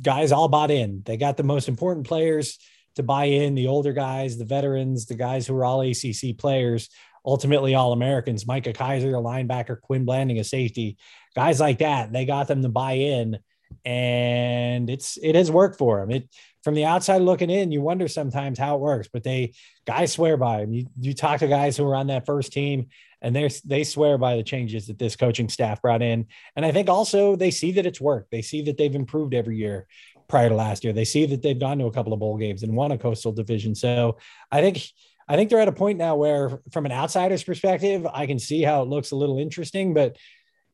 guys 0.03 0.33
all 0.33 0.49
bought 0.49 0.71
in 0.71 1.03
they 1.05 1.17
got 1.17 1.37
the 1.37 1.43
most 1.43 1.69
important 1.69 2.07
players 2.07 2.59
to 2.97 3.03
buy 3.03 3.25
in 3.25 3.55
the 3.55 3.69
older 3.69 3.93
guys 3.93 4.39
the 4.39 4.45
veterans 4.45 5.07
the 5.07 5.15
guys 5.15 5.47
who 5.47 5.55
are 5.55 5.65
all 5.65 5.83
acc 5.83 6.37
players 6.39 6.89
ultimately 7.27 7.75
all 7.75 7.93
Americans. 7.93 8.47
Micah 8.47 8.73
Kiser, 8.73 9.11
a 9.11 9.23
linebacker, 9.23 9.81
Quin 9.81 10.05
Blanding, 10.05 10.39
a 10.39 10.45
safety, 10.45 10.97
guys 11.35 11.61
like 11.61 11.79
that. 11.79 12.13
They 12.13 12.25
got 12.25 12.47
them 12.47 12.63
to 12.63 12.69
buy 12.69 12.93
in, 12.93 13.39
and 13.85 14.89
it's 14.89 15.19
it 15.21 15.35
has 15.35 15.51
worked 15.51 15.77
for 15.77 16.01
them. 16.01 16.11
It 16.11 16.29
from 16.67 16.75
the 16.75 16.85
outside 16.85 17.23
looking 17.23 17.49
in, 17.49 17.71
you 17.71 17.81
wonder 17.81 18.09
sometimes 18.09 18.59
how 18.59 18.75
it 18.75 18.81
works, 18.81 19.09
but 19.13 19.23
they 19.23 19.55
guys 19.87 20.13
swear 20.13 20.37
by 20.37 20.63
them. 20.63 20.73
You 20.73 20.87
you 21.01 21.15
talk 21.15 21.39
to 21.39 21.47
guys 21.47 21.77
who 21.77 21.85
were 21.85 21.95
on 21.95 22.09
that 22.09 22.27
first 22.27 22.53
team, 22.53 22.89
and 23.23 23.37
they 23.37 23.49
they 23.65 23.85
swear 23.85 24.19
by 24.19 24.35
the 24.35 24.43
changes 24.43 24.89
that 24.89 24.99
this 24.99 25.15
coaching 25.15 25.49
staff 25.49 25.81
brought 25.81 26.03
in. 26.03 26.27
And 26.57 26.67
I 26.67 26.73
think 26.73 26.89
also 26.89 27.37
they 27.37 27.53
see 27.53 27.71
that 27.71 27.87
it's 27.87 28.01
worked. 28.01 28.33
They 28.33 28.43
see 28.43 28.63
that 28.63 28.79
they've 28.79 28.97
improved 28.97 29.33
every 29.33 29.57
year 29.57 29.87
prior 30.27 30.49
to 30.49 30.57
last 30.57 30.83
year. 30.83 30.93
They 30.93 31.05
see 31.05 31.25
that 31.27 31.41
they've 31.41 31.57
gone 31.57 31.79
to 31.79 31.87
a 31.87 31.93
couple 31.93 32.13
of 32.13 32.19
bowl 32.19 32.37
games 32.37 32.65
and 32.65 32.75
won 32.75 32.91
a 32.91 32.99
coastal 32.99 33.31
division. 33.31 33.77
So 33.77 34.19
I 34.51 34.61
think 34.61 34.83
I 35.29 35.37
think 35.37 35.51
they're 35.51 35.61
at 35.61 35.69
a 35.69 35.73
point 35.73 35.99
now 35.99 36.17
where, 36.17 36.59
from 36.73 36.85
an 36.85 36.91
outsider's 36.91 37.45
perspective, 37.45 38.05
I 38.13 38.27
can 38.27 38.41
see 38.41 38.63
how 38.63 38.83
it 38.83 38.89
looks 38.89 39.13
a 39.13 39.17
little 39.17 39.39
interesting, 39.39 39.95
but 39.95 40.17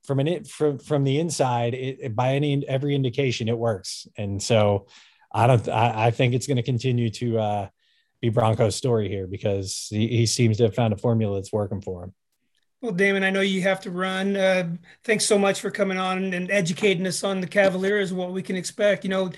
from 0.05 0.21
an 0.21 0.27
it 0.27 0.47
from 0.49 0.79
from 0.79 1.05
the 1.05 1.19
inside, 1.19 1.75
it, 1.75 2.17
by 2.17 2.33
any 2.33 2.67
every 2.67 2.95
indication, 2.95 3.51
it 3.51 3.59
works. 3.59 4.07
And 4.17 4.43
so, 4.43 4.87
I 5.35 5.47
don't. 5.47 5.69
I, 5.69 6.07
I 6.07 6.11
think 6.11 6.35
it's 6.35 6.47
going 6.47 6.57
to 6.57 6.63
continue 6.63 7.11
to 7.11 7.39
uh, 7.39 7.69
be 8.21 8.31
Bronco's 8.31 8.77
story 8.77 9.09
here 9.09 9.27
because 9.27 9.87
he, 9.91 10.09
he 10.09 10.27
seems 10.27 10.59
to 10.59 10.65
have 10.65 10.75
found 10.75 10.93
a 10.93 10.97
formula 10.97 11.37
that's 11.37 11.53
working 11.53 11.81
for 11.81 12.05
him. 12.05 12.15
Well, 12.81 12.93
Damon, 12.93 13.23
I 13.23 13.31
know 13.31 13.43
you 13.43 13.63
have 13.63 13.81
to 13.83 13.91
run. 13.91 14.37
Uh, 14.37 14.71
thanks 15.05 15.25
so 15.25 15.39
much 15.39 15.61
for 15.61 15.71
coming 15.71 15.99
on 15.99 16.35
and 16.35 16.51
educating 16.51 17.07
us 17.07 17.23
on 17.23 17.41
the 17.41 17.47
Cavaliers, 17.47 18.11
and 18.11 18.19
what 18.19 18.33
we 18.33 18.43
can 18.43 18.57
expect. 18.57 19.05
You 19.05 19.11
know, 19.11 19.31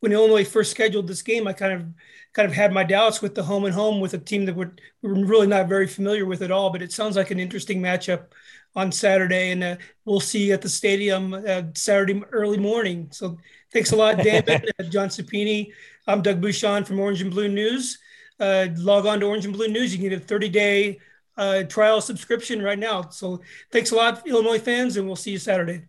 when 0.00 0.12
Illinois 0.12 0.44
first 0.44 0.70
scheduled 0.70 1.08
this 1.08 1.22
game, 1.22 1.48
I 1.48 1.52
kind 1.52 1.72
of 1.72 1.86
kind 2.32 2.46
of 2.48 2.54
had 2.54 2.72
my 2.72 2.84
doubts 2.84 3.20
with 3.20 3.34
the 3.34 3.42
home 3.42 3.64
and 3.64 3.74
home 3.74 4.00
with 4.00 4.14
a 4.14 4.18
team 4.18 4.44
that 4.46 4.56
we're, 4.56 4.72
we're 5.02 5.24
really 5.24 5.46
not 5.46 5.68
very 5.68 5.86
familiar 5.86 6.24
with 6.24 6.42
at 6.42 6.50
all. 6.50 6.70
But 6.70 6.82
it 6.82 6.92
sounds 6.92 7.16
like 7.16 7.30
an 7.30 7.40
interesting 7.40 7.80
matchup 7.80 8.26
on 8.76 8.90
Saturday, 8.90 9.52
and 9.52 9.62
uh, 9.62 9.76
we'll 10.04 10.20
see 10.20 10.46
you 10.46 10.54
at 10.54 10.62
the 10.62 10.68
stadium 10.68 11.34
uh, 11.34 11.62
Saturday 11.74 12.22
early 12.32 12.58
morning. 12.58 13.08
So 13.12 13.38
thanks 13.72 13.92
a 13.92 13.96
lot, 13.96 14.18
David, 14.18 14.70
uh, 14.78 14.82
John 14.84 15.08
Supinie. 15.08 15.72
I'm 16.06 16.22
Doug 16.22 16.40
Bouchon 16.40 16.84
from 16.84 17.00
Orange 17.00 17.22
and 17.22 17.30
Blue 17.30 17.48
News. 17.48 17.98
Uh, 18.38 18.68
log 18.76 19.06
on 19.06 19.20
to 19.20 19.26
Orange 19.26 19.44
and 19.44 19.54
Blue 19.54 19.68
News. 19.68 19.92
You 19.92 19.98
can 19.98 20.08
get 20.10 20.22
a 20.22 20.24
30 20.24 20.48
day 20.48 20.98
uh, 21.36 21.62
trial 21.64 22.00
subscription 22.00 22.62
right 22.62 22.78
now. 22.78 23.08
So 23.10 23.40
thanks 23.70 23.92
a 23.92 23.96
lot, 23.96 24.26
Illinois 24.26 24.58
fans, 24.58 24.96
and 24.96 25.06
we'll 25.06 25.16
see 25.16 25.32
you 25.32 25.38
Saturday. 25.38 25.82